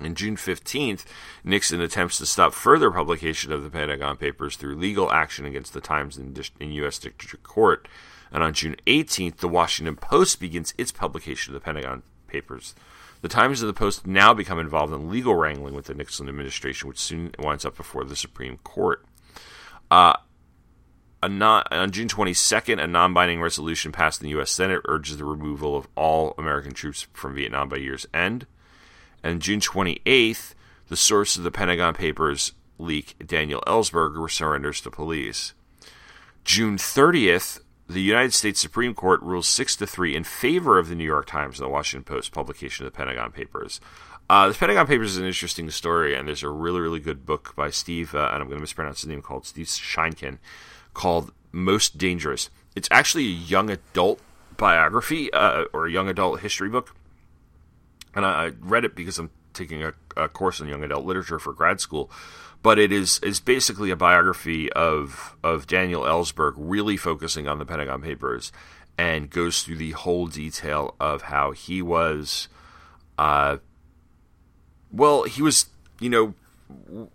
On 0.00 0.16
June 0.16 0.34
15th, 0.34 1.04
Nixon 1.44 1.80
attempts 1.80 2.18
to 2.18 2.26
stop 2.26 2.54
further 2.54 2.90
publication 2.90 3.52
of 3.52 3.62
the 3.62 3.70
Pentagon 3.70 4.16
Papers 4.16 4.56
through 4.56 4.74
legal 4.74 5.12
action 5.12 5.44
against 5.44 5.74
the 5.74 5.80
Times 5.80 6.18
in 6.18 6.72
U.S. 6.72 6.98
District 6.98 7.44
Court. 7.44 7.86
And 8.32 8.42
on 8.42 8.54
June 8.54 8.76
18th, 8.86 9.36
the 9.36 9.48
Washington 9.48 9.96
Post 9.96 10.40
begins 10.40 10.74
its 10.78 10.90
publication 10.90 11.54
of 11.54 11.60
the 11.60 11.64
Pentagon 11.64 12.02
Papers. 12.26 12.74
The 13.20 13.28
Times 13.28 13.60
and 13.60 13.68
the 13.68 13.74
Post 13.74 14.06
now 14.06 14.34
become 14.34 14.58
involved 14.58 14.92
in 14.92 15.10
legal 15.10 15.34
wrangling 15.36 15.74
with 15.74 15.84
the 15.84 15.94
Nixon 15.94 16.28
administration, 16.28 16.88
which 16.88 16.98
soon 16.98 17.32
winds 17.38 17.64
up 17.64 17.76
before 17.76 18.04
the 18.04 18.16
Supreme 18.16 18.58
Court. 18.64 19.04
Uh, 19.90 20.14
non, 21.28 21.62
on 21.70 21.90
June 21.90 22.08
22nd, 22.08 22.82
a 22.82 22.86
non 22.86 23.14
binding 23.14 23.40
resolution 23.40 23.92
passed 23.92 24.20
in 24.20 24.24
the 24.24 24.30
U.S. 24.30 24.50
Senate 24.50 24.80
urges 24.86 25.18
the 25.18 25.24
removal 25.24 25.76
of 25.76 25.86
all 25.94 26.34
American 26.36 26.72
troops 26.72 27.06
from 27.12 27.34
Vietnam 27.34 27.68
by 27.68 27.76
year's 27.76 28.06
end. 28.12 28.46
And 29.22 29.40
June 29.40 29.60
28th, 29.60 30.54
the 30.88 30.96
source 30.96 31.36
of 31.36 31.44
the 31.44 31.52
Pentagon 31.52 31.94
Papers 31.94 32.52
leak, 32.78 33.14
Daniel 33.24 33.62
Ellsberg, 33.66 34.30
surrenders 34.30 34.80
to 34.80 34.90
police. 34.90 35.54
June 36.44 36.76
30th, 36.76 37.60
the 37.88 38.00
United 38.00 38.32
States 38.32 38.60
Supreme 38.60 38.94
Court 38.94 39.20
rules 39.22 39.48
6 39.48 39.76
to 39.76 39.86
3 39.86 40.16
in 40.16 40.24
favor 40.24 40.78
of 40.78 40.88
the 40.88 40.94
New 40.94 41.04
York 41.04 41.26
Times 41.26 41.58
and 41.58 41.66
the 41.66 41.72
Washington 41.72 42.04
Post 42.04 42.32
publication 42.32 42.86
of 42.86 42.92
the 42.92 42.96
Pentagon 42.96 43.32
Papers. 43.32 43.80
Uh, 44.30 44.48
the 44.48 44.54
Pentagon 44.54 44.86
Papers 44.86 45.12
is 45.12 45.16
an 45.18 45.26
interesting 45.26 45.68
story, 45.70 46.14
and 46.14 46.26
there's 46.26 46.42
a 46.42 46.48
really, 46.48 46.80
really 46.80 47.00
good 47.00 47.26
book 47.26 47.54
by 47.54 47.70
Steve, 47.70 48.14
uh, 48.14 48.30
and 48.32 48.42
I'm 48.42 48.48
going 48.48 48.58
to 48.58 48.62
mispronounce 48.62 49.02
his 49.02 49.08
name, 49.08 49.20
called 49.20 49.46
Steve 49.46 49.66
Sheinkin, 49.66 50.38
called 50.94 51.32
Most 51.50 51.98
Dangerous. 51.98 52.48
It's 52.74 52.88
actually 52.90 53.24
a 53.24 53.30
young 53.30 53.68
adult 53.68 54.20
biography 54.56 55.32
uh, 55.32 55.64
or 55.72 55.86
a 55.86 55.90
young 55.90 56.08
adult 56.08 56.40
history 56.40 56.68
book. 56.68 56.94
And 58.14 58.24
I, 58.24 58.46
I 58.46 58.52
read 58.60 58.84
it 58.84 58.94
because 58.94 59.18
I'm 59.18 59.30
taking 59.52 59.82
a, 59.82 59.92
a, 60.16 60.28
course 60.28 60.60
in 60.60 60.68
young 60.68 60.84
adult 60.84 61.04
literature 61.04 61.38
for 61.38 61.52
grad 61.52 61.80
school. 61.80 62.10
But 62.62 62.78
it 62.78 62.92
is 62.92 63.18
is 63.20 63.40
basically 63.40 63.90
a 63.90 63.96
biography 63.96 64.70
of 64.72 65.36
of 65.42 65.66
Daniel 65.66 66.02
Ellsberg, 66.02 66.54
really 66.56 66.96
focusing 66.96 67.48
on 67.48 67.58
the 67.58 67.66
Pentagon 67.66 68.02
Papers, 68.02 68.52
and 68.96 69.30
goes 69.30 69.62
through 69.62 69.76
the 69.76 69.92
whole 69.92 70.28
detail 70.28 70.94
of 71.00 71.22
how 71.22 71.50
he 71.50 71.82
was, 71.82 72.48
uh, 73.18 73.56
well, 74.92 75.24
he 75.24 75.42
was, 75.42 75.66
you 76.00 76.10
know, 76.10 76.34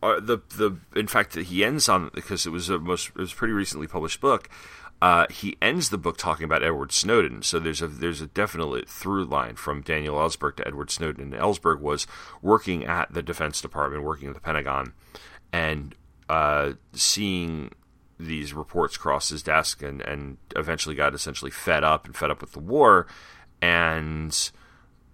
uh, 0.03 0.19
the 0.19 0.39
the 0.57 0.77
in 0.95 1.07
fact 1.07 1.35
he 1.35 1.63
ends 1.63 1.87
on 1.87 2.11
because 2.13 2.45
it 2.45 2.49
was 2.49 2.69
a 2.69 2.79
most 2.79 3.09
it 3.09 3.15
was 3.17 3.33
a 3.33 3.35
pretty 3.35 3.53
recently 3.53 3.87
published 3.87 4.19
book. 4.19 4.49
Uh, 4.99 5.27
he 5.29 5.55
ends 5.61 5.89
the 5.89 5.97
book 5.97 6.17
talking 6.17 6.43
about 6.43 6.63
Edward 6.63 6.91
Snowden. 6.91 7.43
So 7.43 7.59
there's 7.59 7.81
a 7.81 7.87
there's 7.87 8.21
a 8.21 8.27
definite 8.27 8.89
through 8.89 9.25
line 9.25 9.55
from 9.55 9.81
Daniel 9.81 10.15
Ellsberg 10.15 10.55
to 10.57 10.67
Edward 10.67 10.89
Snowden. 10.89 11.33
And 11.33 11.33
Ellsberg 11.33 11.79
was 11.79 12.07
working 12.41 12.83
at 12.83 13.13
the 13.13 13.21
Defense 13.21 13.61
Department, 13.61 14.03
working 14.03 14.29
at 14.29 14.33
the 14.33 14.41
Pentagon, 14.41 14.93
and 15.57 15.95
uh, 16.29 16.73
seeing 16.93 17.71
these 18.19 18.53
reports 18.53 18.95
cross 18.95 19.29
his 19.29 19.41
desk, 19.41 19.81
and 19.81 20.01
and 20.01 20.37
eventually 20.55 20.93
got 20.93 21.15
essentially 21.15 21.49
fed 21.49 21.83
up 21.83 22.05
and 22.05 22.15
fed 22.15 22.29
up 22.29 22.41
with 22.41 22.51
the 22.51 22.59
war, 22.59 23.07
and 23.59 24.51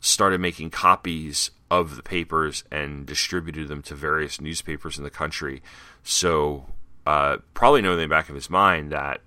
started 0.02 0.42
making 0.42 0.70
copies 0.70 1.52
of 1.72 1.96
the 1.96 2.04
papers 2.04 2.66
and 2.70 3.06
distributed 3.06 3.70
them 3.70 3.82
to 3.82 3.96
various 3.96 4.42
newspapers 4.42 4.98
in 4.98 5.06
the 5.06 5.10
country. 5.10 5.64
So, 6.04 6.66
uh, 7.08 7.38
probably 7.54 7.82
knowing 7.82 8.00
in 8.00 8.10
the 8.10 8.14
back 8.14 8.28
of 8.28 8.36
his 8.36 8.50
mind 8.50 8.92
that 8.92 9.22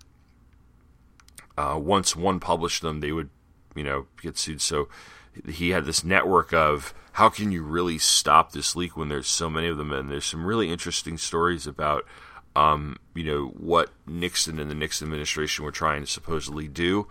uh, 1.57 1.79
once 1.81 2.15
one 2.15 2.41
published 2.41 2.83
them, 2.83 3.01
they 3.01 3.11
would, 3.11 3.31
you 3.75 3.85
know, 3.85 4.07
get 4.21 4.37
sued. 4.37 4.61
So 4.61 4.89
he 5.49 5.71
had 5.71 5.85
this 5.85 6.05
network 6.05 6.53
of 6.53 6.95
how 7.13 7.29
can 7.29 7.51
you 7.53 7.63
really 7.63 7.99
stop 7.99 8.53
this 8.53 8.77
leak 8.77 8.97
when 8.97 9.09
there's 9.09 9.29
so 9.29 9.49
many 9.49 9.69
of 9.69 9.77
them, 9.77 9.93
and 9.93 10.11
there's 10.11 10.27
some 10.27 10.47
really 10.47 10.71
interesting 10.71 11.19
stories 11.19 11.67
about. 11.67 12.07
Um, 12.55 12.97
you 13.15 13.25
know 13.25 13.47
what 13.49 13.91
Nixon 14.07 14.59
and 14.59 14.71
the 14.71 14.75
Nixon 14.75 15.09
administration 15.09 15.67
were 15.67 15.71
trying 15.71 16.01
to 16.01 16.07
supposedly 16.07 16.69
do. 16.69 17.07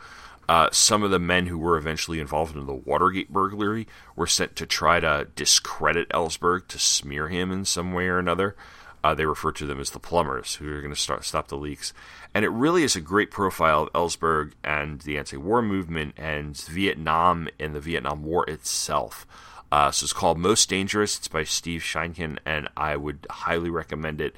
Uh, 0.48 0.70
some 0.72 1.04
of 1.04 1.12
the 1.12 1.20
men 1.20 1.48
who 1.48 1.58
were 1.58 1.78
eventually 1.78 2.20
involved 2.20 2.56
in 2.56 2.66
the 2.66 2.74
Watergate 2.74 3.32
burglary 3.32 3.88
were 4.16 4.28
sent 4.28 4.56
to 4.56 4.66
try 4.66 5.00
to 5.00 5.28
discredit 5.36 6.10
Ellsberg, 6.10 6.68
to 6.68 6.80
smear 6.80 7.30
him 7.30 7.52
in 7.52 7.66
some 7.66 7.94
way 7.94 8.08
or 8.08 8.20
another. 8.20 8.56
Uh, 9.04 9.14
they 9.14 9.26
refer 9.26 9.52
to 9.52 9.66
them 9.66 9.80
as 9.80 9.92
the 9.92 10.00
plumbers, 10.00 10.56
who 10.56 10.72
are 10.72 10.82
going 10.82 10.94
to 10.94 11.00
start 11.00 11.26
stop 11.26 11.48
the 11.48 11.58
leaks. 11.58 11.94
And 12.36 12.44
it 12.44 12.50
really 12.50 12.84
is 12.84 12.98
a 12.98 13.02
great 13.02 13.32
profile 13.32 13.84
of 13.84 13.94
Ellsberg 13.94 14.52
and 14.62 15.00
the 15.00 15.18
anti-war 15.18 15.62
movement 15.62 16.16
and 16.18 16.58
Vietnam 16.58 17.48
and 17.62 17.74
the 17.74 17.80
Vietnam 17.80 18.24
War 18.24 18.48
itself. 18.50 19.26
Uh, 19.72 19.90
so 19.90 20.04
it's 20.04 20.12
called 20.12 20.38
Most 20.38 20.70
Dangerous. 20.70 21.18
It's 21.18 21.30
by 21.30 21.46
Steve 21.46 21.82
Sheinkin, 21.82 22.38
and 22.46 22.68
I 22.76 22.98
would 22.98 23.26
highly 23.30 23.70
recommend 23.70 24.20
it. 24.20 24.36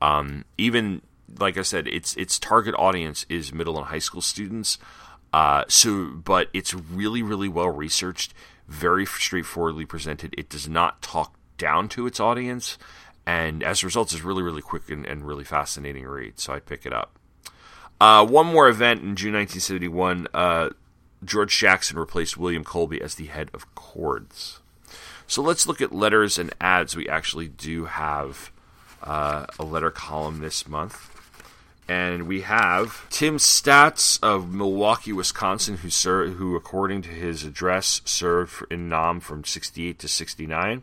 Um, 0.00 0.44
even 0.58 1.02
like 1.38 1.58
I 1.58 1.62
said, 1.62 1.88
its 1.88 2.16
its 2.16 2.38
target 2.38 2.74
audience 2.78 3.26
is 3.28 3.52
middle 3.52 3.76
and 3.78 3.86
high 3.88 3.98
school 3.98 4.20
students. 4.20 4.78
Uh, 5.32 5.64
so, 5.66 6.06
but 6.06 6.50
it's 6.52 6.72
really, 6.72 7.22
really 7.22 7.48
well 7.48 7.68
researched, 7.68 8.32
very 8.68 9.04
straightforwardly 9.04 9.86
presented. 9.86 10.34
It 10.38 10.48
does 10.48 10.68
not 10.68 11.02
talk 11.02 11.34
down 11.58 11.88
to 11.90 12.06
its 12.06 12.20
audience, 12.20 12.78
and 13.26 13.62
as 13.62 13.82
a 13.82 13.86
result, 13.86 14.12
it's 14.12 14.22
really 14.22 14.42
really 14.42 14.62
quick 14.62 14.88
and, 14.88 15.04
and 15.04 15.26
really 15.26 15.44
fascinating 15.44 16.06
read. 16.06 16.38
So 16.38 16.52
I'd 16.54 16.66
pick 16.66 16.86
it 16.86 16.92
up. 16.92 17.19
Uh, 18.00 18.24
one 18.24 18.46
more 18.46 18.68
event 18.68 19.02
in 19.02 19.14
June 19.14 19.34
1971. 19.34 20.26
Uh, 20.32 20.70
George 21.24 21.56
Jackson 21.58 21.98
replaced 21.98 22.38
William 22.38 22.64
Colby 22.64 23.00
as 23.00 23.16
the 23.16 23.26
head 23.26 23.50
of 23.52 23.72
CORDS. 23.74 24.60
So 25.26 25.42
let's 25.42 25.66
look 25.66 25.80
at 25.80 25.92
letters 25.92 26.38
and 26.38 26.52
ads. 26.60 26.96
We 26.96 27.08
actually 27.08 27.48
do 27.48 27.84
have 27.84 28.50
uh, 29.02 29.46
a 29.58 29.64
letter 29.64 29.90
column 29.90 30.40
this 30.40 30.66
month. 30.66 31.08
And 31.88 32.26
we 32.28 32.42
have 32.42 33.08
Tim 33.10 33.36
Stats 33.36 34.18
of 34.22 34.52
Milwaukee, 34.52 35.12
Wisconsin, 35.12 35.78
who, 35.78 35.90
ser- 35.90 36.28
who 36.28 36.54
according 36.56 37.02
to 37.02 37.08
his 37.08 37.44
address, 37.44 38.00
served 38.04 38.64
in 38.70 38.88
Nam 38.88 39.20
from 39.20 39.44
68 39.44 39.98
to 39.98 40.08
69. 40.08 40.82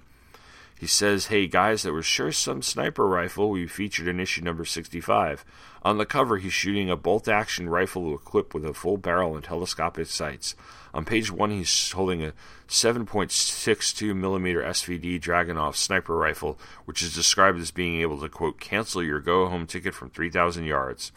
He 0.80 0.86
says, 0.86 1.28
Hey 1.28 1.48
guys, 1.48 1.82
there 1.82 1.94
was 1.94 2.06
sure 2.06 2.32
some 2.32 2.62
sniper 2.62 3.08
rifle 3.08 3.50
we 3.50 3.66
featured 3.66 4.08
in 4.08 4.20
issue 4.20 4.44
number 4.44 4.64
65. 4.64 5.44
On 5.82 5.98
the 5.98 6.06
cover, 6.06 6.38
he's 6.38 6.54
shooting 6.54 6.90
a 6.90 6.96
bolt 6.96 7.28
action 7.28 7.68
rifle 7.68 8.14
equipped 8.14 8.54
with 8.54 8.64
a 8.64 8.76
full 8.76 8.98
barrel 8.98 9.36
and 9.36 9.44
telescopic 9.44 10.06
sights. 10.06 10.56
On 10.94 11.04
page 11.04 11.32
one, 11.32 11.50
he's 11.50 11.92
holding 11.92 12.24
a 12.24 12.34
7.62 12.68 14.16
millimeter 14.16 14.62
SVD 14.62 15.20
Dragunov 15.20 15.76
sniper 15.76 16.16
rifle, 16.16 16.60
which 16.86 17.02
is 17.02 17.16
described 17.16 17.60
as 17.60 17.72
being 17.72 18.00
able 18.02 18.20
to, 18.20 18.30
quote, 18.30 18.60
cancel 18.60 19.02
your 19.02 19.20
go 19.20 19.48
home 19.48 19.66
ticket 19.66 19.96
from 19.96 20.12
3,000 20.12 20.66
yards. 20.66 21.12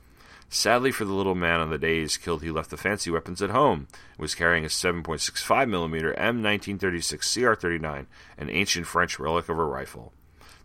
Sadly 0.53 0.91
for 0.91 1.05
the 1.05 1.13
little 1.13 1.37
man, 1.37 1.61
on 1.61 1.71
the 1.71 1.79
day 1.79 2.01
he's 2.01 2.17
killed, 2.17 2.43
he 2.43 2.51
left 2.51 2.71
the 2.71 2.77
fancy 2.77 3.09
weapons 3.09 3.41
at 3.41 3.51
home 3.51 3.87
and 4.13 4.19
was 4.19 4.35
carrying 4.35 4.65
a 4.65 4.69
7.65 4.69 5.71
millimeter 5.71 6.13
M1936 6.15 7.21
CR39, 7.21 8.07
an 8.37 8.51
ancient 8.51 8.89
French 8.89 9.21
relic 9.21 9.49
of 9.49 9.61
a 9.61 9.65
rifle. 9.65 10.13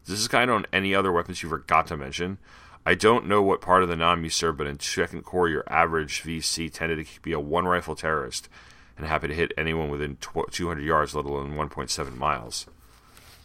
This 0.07 0.19
is 0.19 0.27
kind 0.27 0.49
of 0.49 0.55
on 0.55 0.65
any 0.73 0.95
other 0.95 1.11
weapons 1.11 1.43
you 1.43 1.49
forgot 1.49 1.85
to 1.87 1.97
mention. 1.97 2.39
I 2.83 2.95
don't 2.95 3.27
know 3.27 3.43
what 3.43 3.61
part 3.61 3.83
of 3.83 3.89
the 3.89 3.95
NAM 3.95 4.23
you 4.23 4.31
served, 4.31 4.57
but 4.57 4.65
in 4.65 4.79
Second 4.79 5.21
Corps, 5.21 5.49
your 5.49 5.63
average 5.71 6.23
VC 6.23 6.73
tended 6.73 7.05
to 7.05 7.21
be 7.21 7.31
a 7.31 7.39
one 7.39 7.65
rifle 7.65 7.95
terrorist 7.95 8.49
and 8.97 9.05
happy 9.05 9.27
to 9.27 9.35
hit 9.35 9.53
anyone 9.55 9.89
within 9.91 10.17
200 10.19 10.83
yards, 10.83 11.13
let 11.13 11.25
alone 11.25 11.53
1.7 11.53 12.17
miles. 12.17 12.65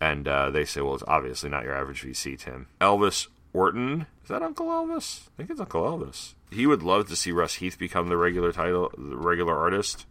And 0.00 0.26
uh, 0.26 0.48
they 0.48 0.64
say, 0.64 0.80
well, 0.80 0.94
it's 0.94 1.04
obviously 1.06 1.50
not 1.50 1.64
your 1.64 1.76
average 1.76 2.02
VC, 2.02 2.38
Tim. 2.38 2.68
Elvis 2.80 3.26
Orton. 3.52 4.06
Is 4.22 4.28
that 4.28 4.42
Uncle 4.42 4.66
Elvis? 4.66 5.28
I 5.28 5.30
think 5.36 5.50
it's 5.50 5.60
Uncle 5.60 5.82
Elvis. 5.82 6.34
He 6.50 6.66
would 6.66 6.82
love 6.82 7.08
to 7.08 7.16
see 7.16 7.32
Russ 7.32 7.54
Heath 7.54 7.78
become 7.78 8.08
the 8.08 8.16
regular 8.16 8.52
title, 8.52 8.92
the 8.96 9.16
regular 9.16 9.56
artist. 9.56 10.06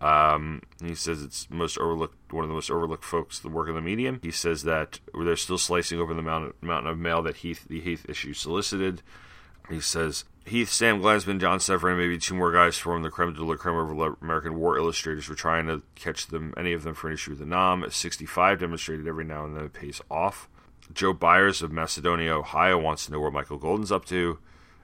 Um, 0.00 0.62
he 0.82 0.96
says 0.96 1.22
it's 1.22 1.48
most 1.48 1.78
overlooked, 1.78 2.32
one 2.32 2.42
of 2.42 2.48
the 2.48 2.54
most 2.54 2.70
overlooked 2.70 3.04
folks 3.04 3.38
the 3.38 3.48
work 3.48 3.68
of 3.68 3.76
the 3.76 3.80
medium. 3.80 4.18
He 4.22 4.32
says 4.32 4.64
that 4.64 4.98
they're 5.14 5.36
still 5.36 5.58
slicing 5.58 6.00
open 6.00 6.16
the 6.16 6.22
mountain, 6.22 6.54
mountain 6.60 6.90
of 6.90 6.98
mail 6.98 7.22
that 7.22 7.36
Heath, 7.36 7.66
the 7.68 7.80
Heath 7.80 8.04
issue 8.08 8.34
solicited. 8.34 9.02
He 9.68 9.80
says 9.80 10.24
Heath, 10.44 10.70
Sam 10.70 11.00
Glanzman, 11.00 11.40
John 11.40 11.60
Severin, 11.60 11.96
maybe 11.96 12.18
two 12.18 12.34
more 12.34 12.50
guys 12.50 12.76
from 12.76 13.02
the 13.02 13.10
creme 13.10 13.32
de 13.32 13.44
la 13.44 13.54
creme 13.54 13.76
of 13.76 14.16
American 14.20 14.56
war 14.56 14.76
illustrators 14.76 15.28
were 15.28 15.36
trying 15.36 15.68
to 15.68 15.82
catch 15.94 16.26
them, 16.26 16.52
any 16.56 16.72
of 16.72 16.82
them, 16.82 16.94
for 16.94 17.06
an 17.06 17.14
issue 17.14 17.30
with 17.30 17.38
the 17.38 17.46
NAM. 17.46 17.84
65 17.88 18.58
demonstrated 18.58 19.06
every 19.06 19.24
now 19.24 19.44
and 19.44 19.56
then 19.56 19.64
it 19.66 19.72
pays 19.72 20.00
off. 20.10 20.48
Joe 20.92 21.12
Byers 21.12 21.62
of 21.62 21.72
Macedonia, 21.72 22.36
Ohio, 22.36 22.78
wants 22.78 23.06
to 23.06 23.12
know 23.12 23.20
where 23.20 23.30
Michael 23.30 23.58
Golden's 23.58 23.92
up 23.92 24.04
to. 24.06 24.38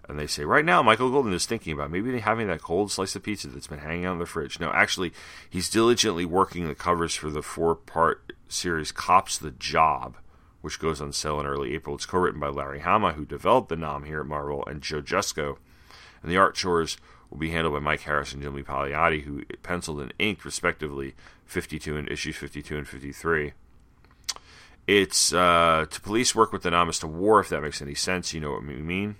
And 0.08 0.18
they 0.18 0.26
say, 0.26 0.44
right 0.44 0.64
now, 0.64 0.82
Michael 0.82 1.10
Golden 1.10 1.34
is 1.34 1.44
thinking 1.44 1.74
about 1.74 1.90
maybe 1.90 2.18
having 2.18 2.46
that 2.46 2.62
cold 2.62 2.90
slice 2.90 3.14
of 3.14 3.22
pizza 3.22 3.48
that's 3.48 3.66
been 3.66 3.80
hanging 3.80 4.06
out 4.06 4.14
in 4.14 4.18
the 4.18 4.26
fridge. 4.26 4.58
No, 4.58 4.70
actually, 4.70 5.12
he's 5.50 5.68
diligently 5.68 6.24
working 6.24 6.66
the 6.66 6.74
covers 6.74 7.14
for 7.14 7.28
the 7.28 7.42
four 7.42 7.74
part 7.74 8.32
series 8.48 8.90
Cops 8.90 9.36
the 9.36 9.50
Job, 9.50 10.16
which 10.62 10.80
goes 10.80 11.02
on 11.02 11.12
sale 11.12 11.38
in 11.40 11.46
early 11.46 11.74
April. 11.74 11.94
It's 11.94 12.06
co 12.06 12.18
written 12.18 12.40
by 12.40 12.48
Larry 12.48 12.80
Hama, 12.80 13.12
who 13.12 13.26
developed 13.26 13.68
the 13.68 13.76
NAM 13.76 14.04
here 14.04 14.20
at 14.20 14.26
Marvel, 14.26 14.64
and 14.66 14.80
Joe 14.80 15.02
Jusko. 15.02 15.58
And 16.22 16.32
the 16.32 16.38
art 16.38 16.54
chores 16.54 16.96
will 17.28 17.38
be 17.38 17.50
handled 17.50 17.74
by 17.74 17.80
Mike 17.80 18.00
Harris 18.00 18.32
and 18.32 18.42
Jimmy 18.42 18.62
Palmiotti, 18.62 19.24
who 19.24 19.44
penciled 19.62 20.00
and 20.00 20.14
inked, 20.18 20.46
respectively, 20.46 21.14
52 21.44 21.98
and 21.98 22.08
issues 22.10 22.36
52 22.36 22.78
and 22.78 22.88
53. 22.88 23.52
It's 24.88 25.34
uh, 25.34 25.84
to 25.90 26.00
police 26.00 26.34
work 26.34 26.50
with 26.50 26.62
the 26.62 26.70
namas 26.70 26.98
to 27.00 27.06
war, 27.06 27.40
if 27.40 27.50
that 27.50 27.60
makes 27.60 27.82
any 27.82 27.94
sense. 27.94 28.32
You 28.32 28.40
know 28.40 28.52
what 28.52 28.66
we 28.66 28.76
mean. 28.76 29.16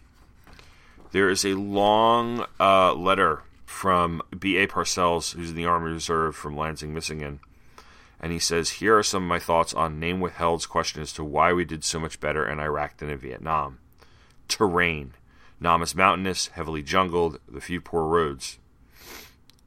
There 1.12 1.28
is 1.28 1.44
a 1.44 1.52
long 1.52 2.46
uh, 2.58 2.94
letter 2.94 3.42
from 3.66 4.22
B.A. 4.36 4.66
Parcells, 4.66 5.34
who's 5.34 5.50
in 5.50 5.56
the 5.56 5.66
Army 5.66 5.92
Reserve 5.92 6.34
from 6.34 6.56
Lansing, 6.56 6.94
Michigan. 6.94 7.40
And 8.18 8.32
he 8.32 8.38
says, 8.38 8.70
Here 8.70 8.96
are 8.96 9.02
some 9.02 9.24
of 9.24 9.28
my 9.28 9.38
thoughts 9.38 9.74
on 9.74 10.00
Name 10.00 10.20
Withheld's 10.20 10.64
question 10.64 11.02
as 11.02 11.12
to 11.12 11.22
why 11.22 11.52
we 11.52 11.66
did 11.66 11.84
so 11.84 12.00
much 12.00 12.18
better 12.18 12.48
in 12.48 12.58
Iraq 12.58 12.96
than 12.96 13.10
in 13.10 13.18
Vietnam. 13.18 13.78
Terrain. 14.48 15.12
Nam 15.60 15.82
is 15.82 15.94
mountainous, 15.94 16.46
heavily 16.46 16.82
jungled, 16.82 17.40
the 17.46 17.60
few 17.60 17.82
poor 17.82 18.04
roads. 18.04 18.58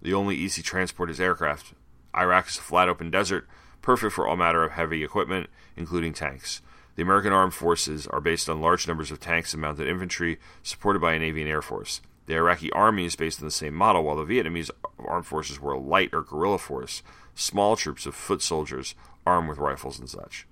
The 0.01 0.15
only 0.15 0.35
easy 0.35 0.63
transport 0.63 1.11
is 1.11 1.21
aircraft. 1.21 1.73
Iraq 2.17 2.49
is 2.49 2.57
a 2.57 2.61
flat 2.61 2.89
open 2.89 3.11
desert, 3.11 3.47
perfect 3.81 4.13
for 4.13 4.27
all 4.27 4.35
matter 4.35 4.63
of 4.63 4.71
heavy 4.71 5.03
equipment, 5.03 5.49
including 5.75 6.13
tanks. 6.13 6.61
The 6.95 7.03
American 7.03 7.33
armed 7.33 7.53
forces 7.53 8.07
are 8.07 8.21
based 8.21 8.49
on 8.49 8.61
large 8.61 8.87
numbers 8.87 9.11
of 9.11 9.19
tanks 9.19 9.53
and 9.53 9.61
mounted 9.61 9.87
infantry, 9.87 10.39
supported 10.61 10.99
by 10.99 11.13
a 11.13 11.19
Navy 11.19 11.41
and 11.41 11.49
Air 11.49 11.61
Force. 11.61 12.01
The 12.25 12.35
Iraqi 12.35 12.71
army 12.71 13.05
is 13.05 13.15
based 13.15 13.39
on 13.41 13.47
the 13.47 13.51
same 13.51 13.73
model, 13.73 14.03
while 14.03 14.17
the 14.17 14.25
Vietnamese 14.25 14.69
armed 14.99 15.25
forces 15.25 15.59
were 15.59 15.73
a 15.73 15.79
light 15.79 16.11
or 16.13 16.21
guerrilla 16.21 16.57
force, 16.57 17.01
small 17.33 17.75
troops 17.75 18.05
of 18.05 18.15
foot 18.15 18.41
soldiers 18.41 18.93
armed 19.25 19.49
with 19.49 19.57
rifles 19.57 19.99
and 19.99 20.09
such. 20.09 20.45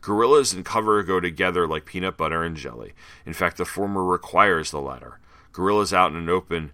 Guerrillas 0.00 0.52
and 0.52 0.64
cover 0.64 1.02
go 1.02 1.20
together 1.20 1.66
like 1.66 1.84
peanut 1.84 2.16
butter 2.16 2.42
and 2.42 2.56
jelly. 2.56 2.92
In 3.26 3.32
fact, 3.32 3.56
the 3.56 3.64
former 3.64 4.04
requires 4.04 4.70
the 4.70 4.80
latter. 4.80 5.18
Guerrillas 5.52 5.92
out 5.92 6.10
in 6.12 6.16
an 6.16 6.28
open, 6.28 6.72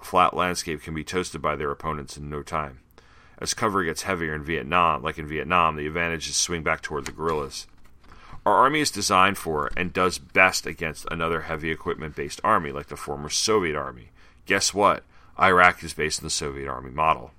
flat 0.00 0.34
landscape 0.34 0.82
can 0.82 0.94
be 0.94 1.04
toasted 1.04 1.40
by 1.40 1.56
their 1.56 1.70
opponents 1.70 2.16
in 2.16 2.28
no 2.28 2.42
time. 2.42 2.80
As 3.38 3.54
cover 3.54 3.82
gets 3.84 4.02
heavier 4.02 4.34
in 4.34 4.44
Vietnam, 4.44 5.02
like 5.02 5.18
in 5.18 5.26
Vietnam, 5.26 5.76
the 5.76 5.86
advantages 5.86 6.36
swing 6.36 6.62
back 6.62 6.82
toward 6.82 7.06
the 7.06 7.12
guerrillas. 7.12 7.66
Our 8.46 8.54
army 8.54 8.80
is 8.80 8.90
designed 8.90 9.38
for 9.38 9.70
and 9.76 9.92
does 9.92 10.18
best 10.18 10.66
against 10.66 11.06
another 11.10 11.42
heavy 11.42 11.70
equipment 11.70 12.14
based 12.14 12.40
army 12.44 12.72
like 12.72 12.88
the 12.88 12.96
former 12.96 13.30
Soviet 13.30 13.76
army. 13.76 14.10
Guess 14.46 14.74
what? 14.74 15.02
Iraq 15.40 15.82
is 15.82 15.94
based 15.94 16.20
on 16.20 16.24
the 16.24 16.30
Soviet 16.30 16.68
army 16.68 16.90
model. 16.90 17.32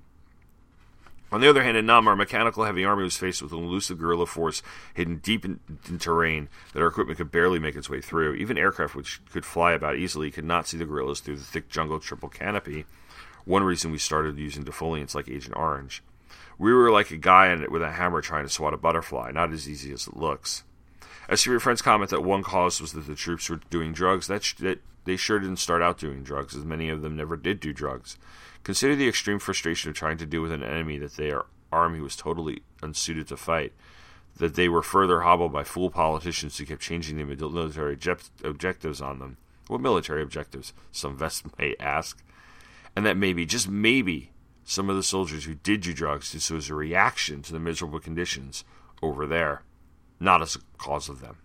On 1.32 1.42
the 1.42 1.50
other 1.50 1.64
hand, 1.64 1.76
in 1.76 1.86
Nam, 1.86 2.08
our 2.08 2.16
mechanical 2.16 2.64
heavy 2.64 2.86
army 2.86 3.04
was 3.04 3.18
faced 3.18 3.42
with 3.42 3.52
an 3.52 3.64
elusive 3.64 4.00
guerrilla 4.00 4.26
force 4.26 4.62
hidden 4.94 5.18
deep 5.18 5.44
in, 5.44 5.60
in, 5.90 6.00
terrain 6.00 6.50
that 6.74 6.82
our 6.82 6.88
equipment 6.88 7.18
could 7.18 7.32
barely 7.32 7.60
make 7.60 7.76
its 7.76 7.90
way 7.90 8.00
through. 8.00 8.36
Even 8.36 8.58
aircraft, 8.58 8.96
which 8.96 9.20
could 9.32 9.46
fly 9.46 9.74
about 9.74 9.98
easily, 9.98 10.32
could 10.32 10.46
not 10.46 10.68
see 10.68 10.78
the 10.78 10.86
guerrillas 10.86 11.20
through 11.20 11.36
the 11.36 11.44
thick 11.44 11.68
jungle 11.68 12.00
triple 12.00 12.30
canopy. 12.30 12.86
One 13.46 13.64
reason 13.64 13.92
we 13.92 13.98
started 14.00 14.38
using 14.38 14.64
defoliants 14.64 15.16
like 15.16 15.30
Agent 15.30 15.56
Orange. 15.56 16.04
We 16.58 16.74
were 16.74 16.92
like 16.92 17.12
a 17.12 17.18
guy 17.18 17.56
with 17.70 17.82
a 17.82 17.92
hammer 17.92 18.22
trying 18.22 18.44
to 18.44 18.50
swat 18.50 18.74
a 18.74 18.78
butterfly, 18.78 19.32
not 19.32 19.52
as 19.52 19.70
easy 19.70 19.92
as 19.94 20.08
it 20.08 20.18
looks. 20.18 20.64
As 21.28 21.42
to 21.44 21.52
your 21.52 21.60
friend's 21.60 21.82
comment 21.82 22.12
that 22.12 22.24
one 22.24 22.44
cause 22.44 22.82
was 22.82 22.94
that 22.94 23.08
the 23.08 23.16
troops 23.16 23.50
were 23.50 23.60
doing 23.70 23.94
drugs, 23.94 24.28
that, 24.28 24.44
sh- 24.44 24.56
that 24.56 24.80
they 25.06 25.16
sure 25.16 25.40
didn't 25.40 25.58
start 25.58 25.82
out 25.82 25.98
doing 25.98 26.24
drugs, 26.24 26.56
as 26.56 26.66
many 26.66 26.90
of 26.90 27.02
them 27.02 27.16
never 27.16 27.36
did 27.36 27.60
do 27.60 27.74
drugs. 27.74 28.18
Consider 28.64 28.96
the 28.96 29.08
extreme 29.08 29.40
frustration 29.40 29.90
of 29.90 29.96
trying 29.96 30.18
to 30.18 30.26
deal 30.26 30.42
with 30.42 30.52
an 30.52 30.64
enemy 30.64 30.98
that 30.98 31.18
their 31.18 31.44
army 31.72 32.00
was 32.00 32.16
totally 32.16 32.64
unsuited 32.82 33.28
to 33.28 33.38
fight. 33.38 33.74
That 34.38 34.56
they 34.56 34.68
were 34.68 34.82
further 34.82 35.22
hobbled 35.22 35.54
by 35.54 35.64
fool 35.64 35.90
politicians 35.90 36.58
who 36.58 36.66
kept 36.66 36.82
changing 36.82 37.18
the 37.18 37.24
military 37.24 37.98
objectives 38.44 39.02
on 39.02 39.20
them. 39.20 39.38
What 39.68 39.82
military 39.82 40.22
objectives? 40.22 40.74
Some 40.92 41.18
vets 41.18 41.44
may 41.58 41.76
ask. 41.80 42.22
And 42.96 43.06
that 43.06 43.18
maybe, 43.18 43.46
just 43.46 43.68
maybe, 43.68 44.32
some 44.64 44.90
of 44.90 44.96
the 44.96 45.04
soldiers 45.04 45.46
who 45.46 45.56
did 45.56 45.82
do 45.82 45.94
drugs 45.94 46.32
this 46.32 46.50
was 46.50 46.70
a 46.70 46.76
reaction 46.76 47.42
to 47.44 47.54
the 47.54 47.60
miserable 47.60 48.00
conditions 48.00 48.64
over 49.02 49.28
there, 49.28 49.62
not 50.20 50.42
as 50.42 50.56
a 50.56 50.60
cause 50.78 51.08
of 51.08 51.22
them. 51.22 51.38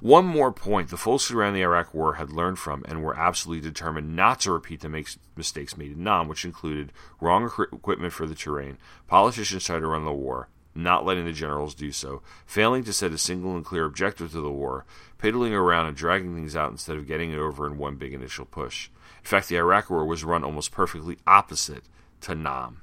One 0.00 0.26
more 0.26 0.52
point 0.52 0.90
the 0.90 0.98
folks 0.98 1.28
who 1.28 1.38
ran 1.38 1.54
the 1.54 1.62
Iraq 1.62 1.94
War 1.94 2.14
had 2.14 2.30
learned 2.30 2.58
from 2.58 2.84
and 2.86 3.02
were 3.02 3.16
absolutely 3.16 3.66
determined 3.66 4.14
not 4.14 4.40
to 4.40 4.52
repeat 4.52 4.80
the 4.80 5.04
mistakes 5.36 5.76
made 5.78 5.92
in 5.92 6.04
Nam, 6.04 6.28
which 6.28 6.44
included 6.44 6.92
wrong 7.18 7.50
equipment 7.72 8.12
for 8.12 8.26
the 8.26 8.34
terrain, 8.34 8.76
politicians 9.06 9.64
trying 9.64 9.80
to 9.80 9.86
run 9.86 10.04
the 10.04 10.12
war, 10.12 10.48
not 10.74 11.06
letting 11.06 11.24
the 11.24 11.32
generals 11.32 11.74
do 11.74 11.92
so, 11.92 12.20
failing 12.44 12.84
to 12.84 12.92
set 12.92 13.12
a 13.12 13.18
single 13.18 13.56
and 13.56 13.64
clear 13.64 13.86
objective 13.86 14.32
to 14.32 14.40
the 14.42 14.50
war, 14.50 14.84
piddling 15.16 15.54
around 15.54 15.86
and 15.86 15.96
dragging 15.96 16.34
things 16.34 16.54
out 16.54 16.70
instead 16.70 16.96
of 16.98 17.06
getting 17.06 17.32
it 17.32 17.38
over 17.38 17.66
in 17.66 17.78
one 17.78 17.96
big 17.96 18.12
initial 18.12 18.44
push. 18.44 18.90
In 19.26 19.28
fact, 19.28 19.48
the 19.48 19.56
Iraq 19.56 19.90
War 19.90 20.04
was 20.04 20.22
run 20.22 20.44
almost 20.44 20.70
perfectly 20.70 21.18
opposite 21.26 21.82
to 22.20 22.36
Nam. 22.36 22.82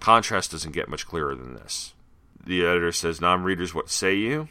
Contrast 0.00 0.50
doesn't 0.50 0.72
get 0.72 0.88
much 0.88 1.06
clearer 1.06 1.36
than 1.36 1.54
this. 1.54 1.94
The 2.44 2.66
editor 2.66 2.90
says, 2.90 3.20
Nam 3.20 3.44
readers, 3.44 3.72
what 3.74 3.88
say 3.88 4.16
you? 4.16 4.48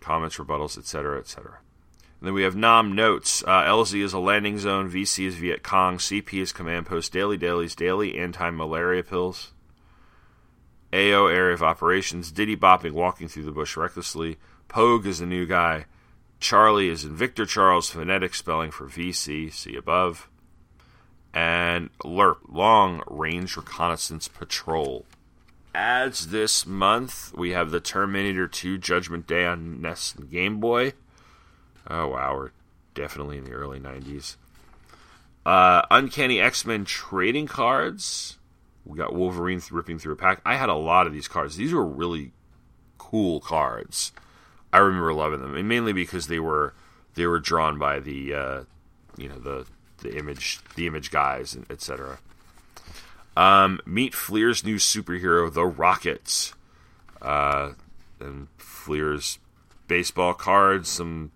comments, 0.00 0.38
rebuttals, 0.38 0.76
etc., 0.76 1.20
etc. 1.20 1.58
And 2.18 2.26
then 2.26 2.34
we 2.34 2.42
have 2.42 2.56
Nam 2.56 2.96
notes. 2.96 3.44
Uh, 3.44 3.62
LZ 3.62 4.02
is 4.02 4.12
a 4.12 4.18
landing 4.18 4.58
zone. 4.58 4.90
VC 4.90 5.26
is 5.26 5.36
Viet 5.36 5.62
Cong. 5.62 5.98
CP 5.98 6.40
is 6.40 6.50
command 6.50 6.86
post. 6.86 7.12
Daily 7.12 7.36
dailies, 7.36 7.76
daily 7.76 8.18
anti 8.18 8.50
malaria 8.50 9.04
pills. 9.04 9.52
AO 10.92 11.26
area 11.26 11.54
of 11.54 11.62
operations. 11.62 12.32
Diddy 12.32 12.56
bopping, 12.56 12.90
walking 12.90 13.28
through 13.28 13.44
the 13.44 13.52
bush 13.52 13.76
recklessly. 13.76 14.36
Pogue 14.66 15.06
is 15.06 15.20
the 15.20 15.26
new 15.26 15.46
guy. 15.46 15.84
Charlie 16.40 16.88
is 16.88 17.04
in 17.04 17.14
Victor 17.14 17.46
Charles, 17.46 17.90
phonetic 17.90 18.34
spelling 18.34 18.72
for 18.72 18.86
VC, 18.86 19.52
see 19.52 19.76
above. 19.76 20.28
And 21.32 21.90
LRRP, 22.04 22.36
Long 22.48 23.02
Range 23.06 23.56
Reconnaissance 23.56 24.28
Patrol. 24.28 25.06
Ads 25.74 26.28
this 26.28 26.66
month, 26.66 27.32
we 27.36 27.50
have 27.50 27.70
the 27.70 27.80
Terminator 27.80 28.48
2 28.48 28.78
Judgment 28.78 29.26
Day 29.26 29.46
on 29.46 29.80
NES 29.80 30.16
and 30.16 30.30
Game 30.30 30.58
Boy. 30.58 30.94
Oh, 31.88 32.08
wow, 32.08 32.34
we're 32.34 32.50
definitely 32.94 33.38
in 33.38 33.44
the 33.44 33.52
early 33.52 33.78
90s. 33.78 34.36
Uh, 35.46 35.82
Uncanny 35.90 36.40
X 36.40 36.66
Men 36.66 36.84
trading 36.84 37.46
cards. 37.46 38.38
We 38.84 38.98
got 38.98 39.14
Wolverine 39.14 39.62
ripping 39.70 39.98
through 39.98 40.14
a 40.14 40.16
pack. 40.16 40.40
I 40.44 40.56
had 40.56 40.68
a 40.68 40.74
lot 40.74 41.06
of 41.06 41.12
these 41.12 41.28
cards. 41.28 41.56
These 41.56 41.72
were 41.72 41.86
really 41.86 42.32
cool 42.98 43.40
cards. 43.40 44.12
I 44.72 44.78
remember 44.78 45.12
loving 45.12 45.40
them, 45.40 45.56
and 45.56 45.68
mainly 45.68 45.92
because 45.92 46.26
they 46.26 46.40
were 46.40 46.74
they 47.14 47.26
were 47.26 47.40
drawn 47.40 47.78
by 47.78 48.00
the 48.00 48.34
uh, 48.34 48.62
you 49.16 49.28
know 49.28 49.38
the 49.38 49.66
the 50.00 50.16
image 50.16 50.60
the 50.74 50.86
image 50.86 51.10
guys, 51.10 51.56
etc. 51.68 52.18
Um, 53.36 53.80
meet 53.86 54.14
Fleer's 54.14 54.64
new 54.64 54.76
superhero, 54.76 55.52
the 55.52 55.64
Rockets, 55.64 56.54
uh, 57.22 57.72
and 58.18 58.48
Fleer's 58.58 59.38
baseball 59.88 60.34
cards, 60.34 60.88
some 60.88 61.30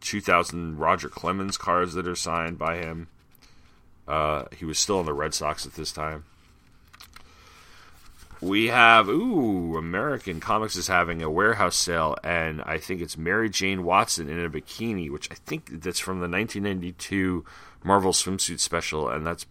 2000 0.00 0.78
Roger 0.78 1.08
Clemens 1.08 1.56
cards 1.56 1.94
that 1.94 2.08
are 2.08 2.16
signed 2.16 2.58
by 2.58 2.76
him. 2.76 3.08
Uh, 4.06 4.44
he 4.56 4.64
was 4.64 4.78
still 4.78 4.98
on 4.98 5.06
the 5.06 5.12
Red 5.12 5.34
Sox 5.34 5.66
at 5.66 5.74
this 5.74 5.92
time. 5.92 6.24
We 8.40 8.68
have 8.68 9.08
ooh, 9.08 9.76
American 9.76 10.38
Comics 10.38 10.76
is 10.76 10.86
having 10.86 11.22
a 11.22 11.30
warehouse 11.30 11.74
sale, 11.74 12.16
and 12.22 12.62
I 12.62 12.78
think 12.78 13.00
it's 13.00 13.18
Mary 13.18 13.50
Jane 13.50 13.82
Watson 13.82 14.28
in 14.28 14.38
a 14.38 14.48
bikini, 14.48 15.10
which 15.10 15.28
I 15.30 15.34
think 15.34 15.82
that's 15.82 15.98
from 15.98 16.20
the 16.20 16.28
1992 16.28 17.44
Marvel 17.84 18.12
swimsuit 18.12 18.60
special, 18.60 19.08
and 19.08 19.26
that's 19.26 19.46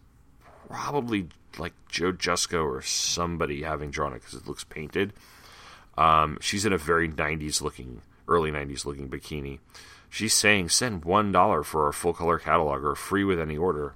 probably 0.70 1.30
like 1.58 1.74
Joe 1.90 2.12
Jusko 2.12 2.64
or 2.66 2.82
somebody 2.82 3.64
having 3.64 3.90
drawn 3.90 4.14
it 4.14 4.22
because 4.22 4.36
it 4.36 4.48
looks 4.48 4.64
painted. 4.64 5.14
Um, 5.98 6.38
she's 6.42 6.66
in 6.66 6.74
a 6.74 6.78
very 6.78 7.10
90s 7.10 7.62
looking, 7.62 8.02
early 8.28 8.52
90s 8.52 8.86
looking 8.86 9.10
bikini. 9.10 9.60
She's 10.10 10.34
saying 10.34 10.70
send 10.70 11.06
one 11.06 11.32
dollar 11.32 11.64
for 11.64 11.86
our 11.86 11.94
full 11.94 12.14
color 12.14 12.40
catalog 12.40 12.84
or 12.84 12.96
free 12.96 13.24
with 13.24 13.40
any 13.40 13.58
order. 13.58 13.96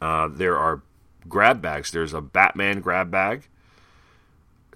Uh, 0.00 0.28
there 0.28 0.56
are 0.56 0.82
grab 1.28 1.62
bags. 1.62 1.90
There's 1.90 2.12
a 2.12 2.20
Batman 2.20 2.80
grab 2.80 3.10
bag, 3.10 3.48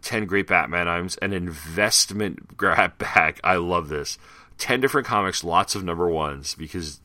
10 0.02 0.26
great 0.26 0.46
Batman 0.46 0.86
items, 0.86 1.16
an 1.16 1.32
investment 1.32 2.56
grab 2.56 2.98
bag. 2.98 3.40
I 3.42 3.56
love 3.56 3.88
this. 3.88 4.18
10 4.58 4.80
different 4.80 5.06
comics, 5.06 5.44
lots 5.44 5.74
of 5.74 5.84
number 5.84 6.08
ones, 6.08 6.54
because 6.54 7.00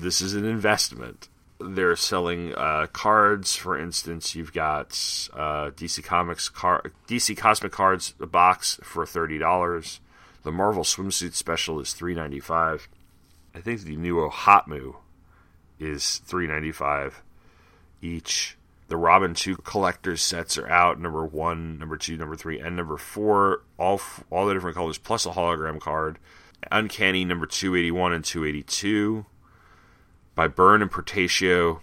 this 0.00 0.20
is 0.20 0.34
an 0.34 0.44
investment. 0.44 1.28
They're 1.60 1.96
selling 1.96 2.54
uh, 2.54 2.86
cards, 2.92 3.56
for 3.56 3.76
instance. 3.76 4.34
You've 4.34 4.52
got 4.52 4.90
uh, 5.34 5.70
DC 5.70 6.04
Comics 6.04 6.48
car- 6.48 6.92
DC 7.08 7.36
Cosmic 7.36 7.72
Cards 7.72 8.14
a 8.20 8.26
box 8.26 8.78
for 8.82 9.04
thirty 9.04 9.38
dollars. 9.38 10.00
The 10.44 10.52
Marvel 10.52 10.84
swimsuit 10.84 11.34
special 11.34 11.80
is 11.80 11.92
three 11.92 12.14
ninety 12.14 12.38
five. 12.40 12.88
I 13.54 13.60
think 13.60 13.80
the 13.80 13.96
new 13.96 14.16
OHOTMU 14.16 14.96
is 15.80 16.18
three 16.18 16.46
ninety 16.46 16.72
five 16.72 17.22
each. 18.00 18.56
The 18.86 18.96
Robin 18.96 19.34
2 19.34 19.58
collector's 19.58 20.22
sets 20.22 20.56
are 20.56 20.66
out 20.66 20.98
number 20.98 21.22
1, 21.22 21.78
number 21.78 21.98
2, 21.98 22.16
number 22.16 22.36
3, 22.36 22.58
and 22.58 22.74
number 22.74 22.96
4, 22.96 23.60
all 23.78 24.00
all 24.30 24.46
the 24.46 24.54
different 24.54 24.78
colors 24.78 24.96
plus 24.96 25.26
a 25.26 25.30
hologram 25.30 25.78
card. 25.78 26.18
Uncanny 26.72 27.22
number 27.26 27.44
281 27.44 28.14
and 28.14 28.24
282 28.24 29.26
by 30.38 30.46
Byrne 30.46 30.82
and 30.82 30.90
Portacio. 30.92 31.80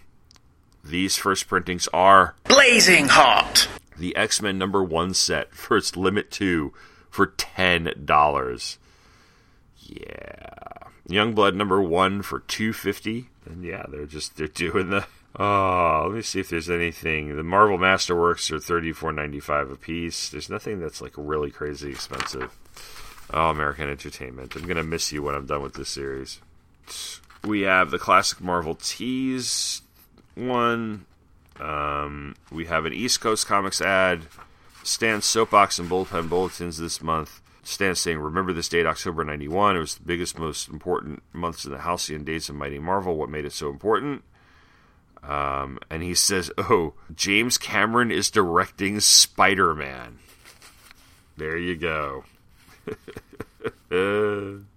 These 0.82 1.18
first 1.18 1.46
printings 1.46 1.88
are 1.92 2.36
Blazing 2.44 3.08
hot. 3.08 3.68
the 3.98 4.16
X 4.16 4.40
Men 4.40 4.56
number 4.56 4.82
1 4.82 5.12
set, 5.12 5.54
first 5.54 5.94
limit 5.94 6.30
2 6.30 6.72
for 7.10 7.26
$10. 7.26 8.78
Yeah. 9.78 10.88
Youngblood 11.06 11.54
number 11.54 11.82
1 11.82 12.22
for 12.22 12.40
250 12.40 13.28
and 13.44 13.62
yeah, 13.62 13.84
they're 13.90 14.06
just 14.06 14.38
they're 14.38 14.48
doing 14.48 14.88
the 14.88 15.06
Oh, 15.38 16.04
let 16.06 16.16
me 16.16 16.22
see 16.22 16.40
if 16.40 16.48
there's 16.48 16.70
anything. 16.70 17.36
The 17.36 17.42
Marvel 17.42 17.76
Masterworks 17.76 18.50
are 18.50 18.58
thirty 18.58 18.94
four 18.94 19.12
ninety 19.12 19.38
five 19.38 19.70
a 19.70 19.76
piece. 19.76 20.30
There's 20.30 20.48
nothing 20.48 20.80
that's 20.80 21.02
like 21.02 21.12
really 21.14 21.50
crazy 21.50 21.90
expensive. 21.90 22.56
Oh, 23.34 23.50
American 23.50 23.90
Entertainment. 23.90 24.56
I'm 24.56 24.66
gonna 24.66 24.82
miss 24.82 25.12
you 25.12 25.22
when 25.22 25.34
I'm 25.34 25.44
done 25.44 25.60
with 25.60 25.74
this 25.74 25.90
series. 25.90 26.40
We 27.46 27.60
have 27.60 27.92
the 27.92 27.98
classic 27.98 28.40
Marvel 28.40 28.74
tease 28.74 29.82
one. 30.34 31.06
Um, 31.60 32.34
we 32.50 32.66
have 32.66 32.86
an 32.86 32.92
East 32.92 33.20
Coast 33.20 33.46
Comics 33.46 33.80
ad. 33.80 34.22
Stan 34.82 35.22
Soapbox 35.22 35.78
and 35.78 35.88
Bullpen 35.88 36.28
Bulletins 36.28 36.78
this 36.78 37.00
month. 37.00 37.40
Stan 37.62 37.94
saying, 37.94 38.18
Remember 38.18 38.52
this 38.52 38.68
date, 38.68 38.84
October 38.84 39.24
91. 39.24 39.76
It 39.76 39.78
was 39.78 39.94
the 39.94 40.04
biggest, 40.04 40.40
most 40.40 40.68
important 40.68 41.22
months 41.32 41.64
in 41.64 41.70
the 41.70 41.78
halcyon 41.78 42.24
days 42.24 42.48
of 42.48 42.56
Mighty 42.56 42.80
Marvel. 42.80 43.16
What 43.16 43.28
made 43.28 43.44
it 43.44 43.52
so 43.52 43.70
important? 43.70 44.24
Um, 45.22 45.78
and 45.88 46.02
he 46.02 46.14
says, 46.14 46.52
"Oh, 46.58 46.94
James 47.14 47.58
Cameron 47.58 48.10
is 48.12 48.30
directing 48.30 49.00
Spider 49.00 49.74
Man." 49.74 50.18
There 51.36 51.56
you 51.56 51.76
go. 51.76 52.24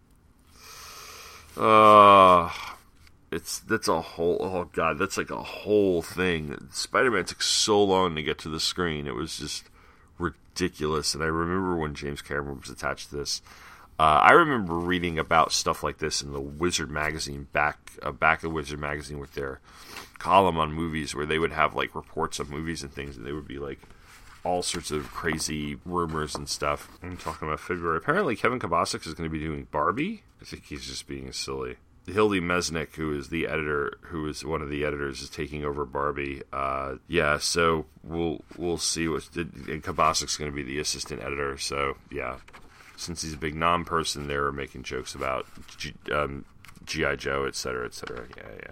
uh, 1.59 2.51
it's 3.31 3.59
that's 3.59 3.87
a 3.87 4.01
whole. 4.01 4.37
Oh 4.39 4.69
god, 4.71 4.97
that's 4.97 5.17
like 5.17 5.29
a 5.29 5.43
whole 5.43 6.01
thing. 6.01 6.69
Spider 6.71 7.11
Man 7.11 7.25
took 7.25 7.41
so 7.41 7.83
long 7.83 8.15
to 8.15 8.23
get 8.23 8.39
to 8.39 8.49
the 8.49 8.59
screen. 8.59 9.07
It 9.07 9.15
was 9.15 9.37
just 9.37 9.69
ridiculous. 10.17 11.13
And 11.13 11.23
I 11.23 11.27
remember 11.27 11.75
when 11.75 11.93
James 11.93 12.21
Cameron 12.21 12.59
was 12.61 12.69
attached 12.69 13.09
to 13.09 13.17
this. 13.17 13.41
Uh, 13.99 14.21
I 14.23 14.31
remember 14.31 14.75
reading 14.75 15.19
about 15.19 15.51
stuff 15.51 15.83
like 15.83 15.97
this 15.97 16.21
in 16.21 16.31
the 16.31 16.39
Wizard 16.39 16.89
magazine 16.89 17.47
back 17.51 17.77
uh, 18.01 18.13
back 18.13 18.43
of 18.43 18.53
Wizard 18.53 18.79
magazine 18.79 19.19
with 19.19 19.33
their 19.33 19.59
column 20.19 20.57
on 20.57 20.71
movies, 20.71 21.13
where 21.13 21.25
they 21.25 21.39
would 21.39 21.51
have 21.51 21.75
like 21.75 21.93
reports 21.93 22.39
of 22.39 22.49
movies 22.49 22.81
and 22.81 22.93
things, 22.93 23.17
and 23.17 23.25
they 23.25 23.33
would 23.33 23.47
be 23.47 23.59
like 23.59 23.79
all 24.43 24.61
sorts 24.61 24.91
of 24.91 25.11
crazy 25.11 25.77
rumors 25.85 26.35
and 26.35 26.47
stuff. 26.47 26.89
I'm 27.03 27.17
talking 27.17 27.47
about 27.47 27.59
February. 27.59 27.97
Apparently, 27.97 28.35
Kevin 28.35 28.59
Kobasic 28.59 29.05
is 29.05 29.13
going 29.13 29.29
to 29.29 29.33
be 29.33 29.39
doing 29.43 29.67
Barbie. 29.71 30.23
I 30.41 30.45
think 30.45 30.65
he's 30.65 30.85
just 30.85 31.07
being 31.07 31.31
silly. 31.31 31.77
Hildy 32.07 32.41
Mesnik, 32.41 32.95
who 32.95 33.15
is 33.15 33.29
the 33.29 33.47
editor, 33.47 33.97
who 34.03 34.27
is 34.27 34.43
one 34.43 34.61
of 34.61 34.69
the 34.69 34.83
editors, 34.83 35.21
is 35.21 35.29
taking 35.29 35.63
over 35.63 35.85
Barbie. 35.85 36.41
Uh, 36.51 36.95
yeah, 37.07 37.37
so 37.37 37.85
we'll 38.03 38.41
we'll 38.57 38.77
see 38.77 39.07
what. 39.07 39.29
And 39.35 39.83
Kobasic's 39.83 40.37
going 40.37 40.49
to 40.49 40.55
be 40.55 40.63
the 40.63 40.79
assistant 40.79 41.21
editor. 41.21 41.57
So 41.57 41.97
yeah, 42.11 42.37
since 42.97 43.21
he's 43.21 43.33
a 43.33 43.37
big 43.37 43.55
non 43.55 43.85
person, 43.85 44.27
they're 44.27 44.51
making 44.51 44.83
jokes 44.83 45.13
about 45.13 45.45
G, 45.77 45.93
um, 46.11 46.45
GI 46.85 47.17
Joe, 47.17 47.45
et 47.45 47.55
cetera, 47.55 47.85
et 47.85 47.93
cetera. 47.93 48.25
Yeah, 48.35 48.43
yeah. 48.63 48.71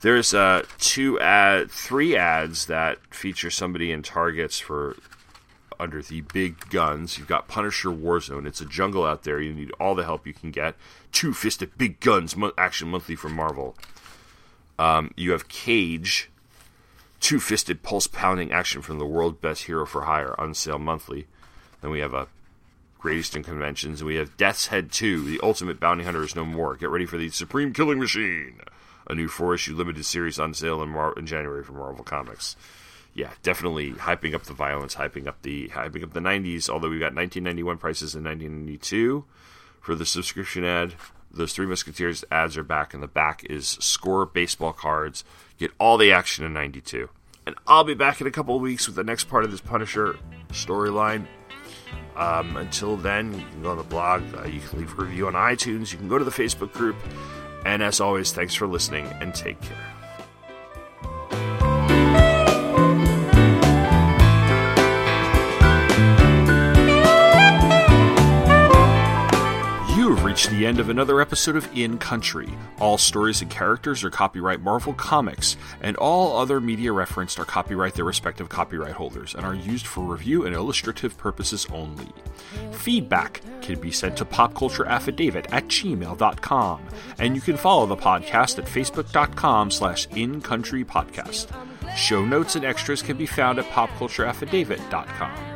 There's 0.00 0.32
uh, 0.32 0.64
two 0.78 1.20
ad, 1.20 1.70
three 1.70 2.16
ads 2.16 2.66
that 2.66 2.98
feature 3.14 3.50
somebody 3.50 3.92
in 3.92 4.02
targets 4.02 4.58
for 4.58 4.96
under 5.78 6.02
the 6.02 6.22
big 6.22 6.70
guns. 6.70 7.18
You've 7.18 7.28
got 7.28 7.48
Punisher 7.48 7.90
Warzone. 7.90 8.46
It's 8.46 8.60
a 8.60 8.66
jungle 8.66 9.04
out 9.04 9.24
there. 9.24 9.40
You 9.40 9.52
need 9.52 9.72
all 9.72 9.94
the 9.94 10.04
help 10.04 10.26
you 10.26 10.34
can 10.34 10.50
get. 10.50 10.74
Two 11.12 11.32
fisted 11.32 11.76
big 11.76 12.00
guns 12.00 12.36
mo- 12.36 12.52
action 12.56 12.88
monthly 12.88 13.16
from 13.16 13.34
Marvel. 13.34 13.76
Um, 14.78 15.12
you 15.16 15.32
have 15.32 15.48
Cage, 15.48 16.30
two 17.20 17.40
fisted 17.40 17.82
pulse 17.82 18.06
pounding 18.06 18.52
action 18.52 18.80
from 18.80 18.98
the 18.98 19.06
world 19.06 19.40
best 19.40 19.64
hero 19.64 19.84
for 19.84 20.02
hire 20.02 20.34
on 20.38 20.54
sale 20.54 20.78
monthly. 20.78 21.26
Then 21.82 21.90
we 21.90 22.00
have 22.00 22.14
a 22.14 22.28
Great 22.98 23.18
Eastern 23.18 23.42
Conventions, 23.42 24.00
and 24.00 24.08
we 24.08 24.16
have 24.16 24.36
Death's 24.36 24.66
Head 24.66 24.92
2, 24.92 25.24
The 25.24 25.40
Ultimate 25.42 25.80
Bounty 25.80 26.04
Hunter 26.04 26.22
is 26.22 26.36
No 26.36 26.44
More. 26.44 26.76
Get 26.76 26.90
ready 26.90 27.06
for 27.06 27.16
the 27.16 27.30
Supreme 27.30 27.72
Killing 27.72 27.98
Machine, 27.98 28.60
a 29.10 29.14
new 29.14 29.28
four 29.28 29.54
issue 29.54 29.74
limited 29.74 30.04
series 30.04 30.38
on 30.38 30.54
sale 30.54 30.82
in, 30.82 30.88
Mar- 30.88 31.14
in 31.16 31.26
January 31.26 31.64
from 31.64 31.76
Marvel 31.76 32.04
Comics. 32.04 32.56
Yeah, 33.12 33.30
definitely 33.42 33.92
hyping 33.92 34.34
up 34.34 34.44
the 34.44 34.52
violence, 34.52 34.94
hyping 34.94 35.26
up 35.26 35.42
the 35.42 35.68
hyping 35.68 36.04
up 36.04 36.12
the 36.12 36.20
90s. 36.20 36.70
Although 36.70 36.88
we 36.88 36.98
got 36.98 37.14
1991 37.14 37.78
prices 37.78 38.14
in 38.14 38.22
1992 38.22 39.24
for 39.80 39.94
the 39.94 40.06
subscription 40.06 40.64
ad. 40.64 40.94
Those 41.32 41.52
Three 41.52 41.66
Musketeers 41.66 42.24
ads 42.30 42.56
are 42.56 42.64
back, 42.64 42.92
and 42.94 43.02
the 43.02 43.08
back 43.08 43.44
is 43.44 43.68
score 43.68 44.26
baseball 44.26 44.72
cards. 44.72 45.24
Get 45.58 45.70
all 45.78 45.96
the 45.96 46.12
action 46.12 46.44
in 46.44 46.52
92. 46.52 47.08
And 47.46 47.56
I'll 47.66 47.84
be 47.84 47.94
back 47.94 48.20
in 48.20 48.26
a 48.26 48.30
couple 48.30 48.58
weeks 48.60 48.86
with 48.86 48.96
the 48.96 49.04
next 49.04 49.24
part 49.24 49.44
of 49.44 49.50
this 49.50 49.60
Punisher 49.60 50.16
storyline. 50.48 51.26
Um, 52.16 52.56
until 52.56 52.96
then, 52.96 53.32
you 53.32 53.46
can 53.46 53.62
go 53.62 53.70
on 53.70 53.76
the 53.76 53.82
blog, 53.82 54.22
uh, 54.34 54.44
you 54.44 54.60
can 54.60 54.80
leave 54.80 54.92
a 54.92 55.02
review 55.02 55.26
on 55.26 55.34
iTunes, 55.34 55.92
you 55.92 55.98
can 55.98 56.08
go 56.08 56.18
to 56.18 56.24
the 56.24 56.30
Facebook 56.30 56.72
group, 56.72 56.96
and 57.64 57.82
as 57.82 58.00
always, 58.00 58.32
thanks 58.32 58.54
for 58.54 58.66
listening 58.66 59.06
and 59.20 59.34
take 59.34 59.60
care. 59.60 59.89
The 70.60 70.66
end 70.66 70.78
of 70.78 70.90
another 70.90 71.22
episode 71.22 71.56
of 71.56 71.66
In 71.74 71.96
Country. 71.96 72.50
All 72.78 72.98
stories 72.98 73.40
and 73.40 73.50
characters 73.50 74.04
are 74.04 74.10
copyright 74.10 74.60
Marvel 74.60 74.92
Comics, 74.92 75.56
and 75.80 75.96
all 75.96 76.36
other 76.36 76.60
media 76.60 76.92
referenced 76.92 77.40
are 77.40 77.46
copyright 77.46 77.94
their 77.94 78.04
respective 78.04 78.50
copyright 78.50 78.92
holders 78.92 79.34
and 79.34 79.46
are 79.46 79.54
used 79.54 79.86
for 79.86 80.02
review 80.02 80.44
and 80.44 80.54
illustrative 80.54 81.16
purposes 81.16 81.66
only. 81.72 82.08
Feedback 82.72 83.40
can 83.62 83.80
be 83.80 83.90
sent 83.90 84.18
to 84.18 84.26
popcultureaffidavit 84.26 85.46
at 85.50 85.66
gmail.com, 85.68 86.82
and 87.18 87.34
you 87.34 87.40
can 87.40 87.56
follow 87.56 87.86
the 87.86 87.96
podcast 87.96 88.58
at 88.58 88.66
facebook.com 88.66 89.70
slash 89.70 90.08
incountrypodcast. 90.08 91.96
Show 91.96 92.22
notes 92.26 92.54
and 92.54 92.66
extras 92.66 93.00
can 93.00 93.16
be 93.16 93.24
found 93.24 93.58
at 93.58 93.64
popcultureaffidavit.com. 93.70 95.50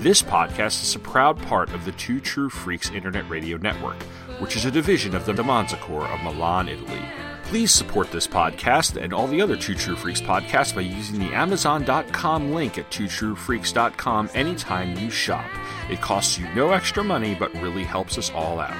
This 0.00 0.22
podcast 0.22 0.82
is 0.82 0.94
a 0.94 0.98
proud 0.98 1.40
part 1.42 1.72
of 1.72 1.86
the 1.86 1.92
Two 1.92 2.20
True 2.20 2.50
Freaks 2.50 2.90
Internet 2.90 3.28
Radio 3.30 3.56
Network, 3.56 3.96
which 4.38 4.56
is 4.56 4.64
a 4.64 4.70
division 4.70 5.14
of 5.14 5.26
the 5.26 5.32
Demanza 5.32 5.78
Corps 5.80 6.08
of 6.08 6.22
Milan, 6.22 6.68
Italy. 6.68 7.02
Please 7.44 7.70
support 7.72 8.10
this 8.10 8.26
podcast 8.26 9.00
and 9.00 9.12
all 9.12 9.28
the 9.28 9.40
other 9.40 9.56
Two 9.56 9.74
True 9.74 9.94
Freaks 9.94 10.20
podcasts 10.20 10.74
by 10.74 10.80
using 10.80 11.20
the 11.20 11.32
Amazon.com 11.32 12.52
link 12.52 12.76
at 12.76 12.90
twotruefreaks.com 12.90 14.30
anytime 14.34 14.98
you 14.98 15.10
shop. 15.10 15.48
It 15.88 16.00
costs 16.00 16.38
you 16.38 16.48
no 16.54 16.72
extra 16.72 17.04
money, 17.04 17.36
but 17.36 17.54
really 17.54 17.84
helps 17.84 18.18
us 18.18 18.30
all 18.30 18.58
out. 18.58 18.74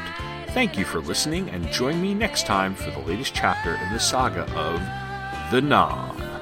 Thank 0.51 0.77
you 0.77 0.85
for 0.85 1.01
listening, 1.01 1.49
and 1.51 1.69
join 1.69 2.03
me 2.03 2.13
next 2.13 2.47
time 2.47 2.75
for 2.75 2.91
the 2.91 3.01
latest 3.01 3.35
chapter 3.35 3.77
in 3.77 3.93
the 3.93 4.01
saga 4.01 4.43
of 4.55 4.81
The 5.53 5.61
Nam. 5.61 6.36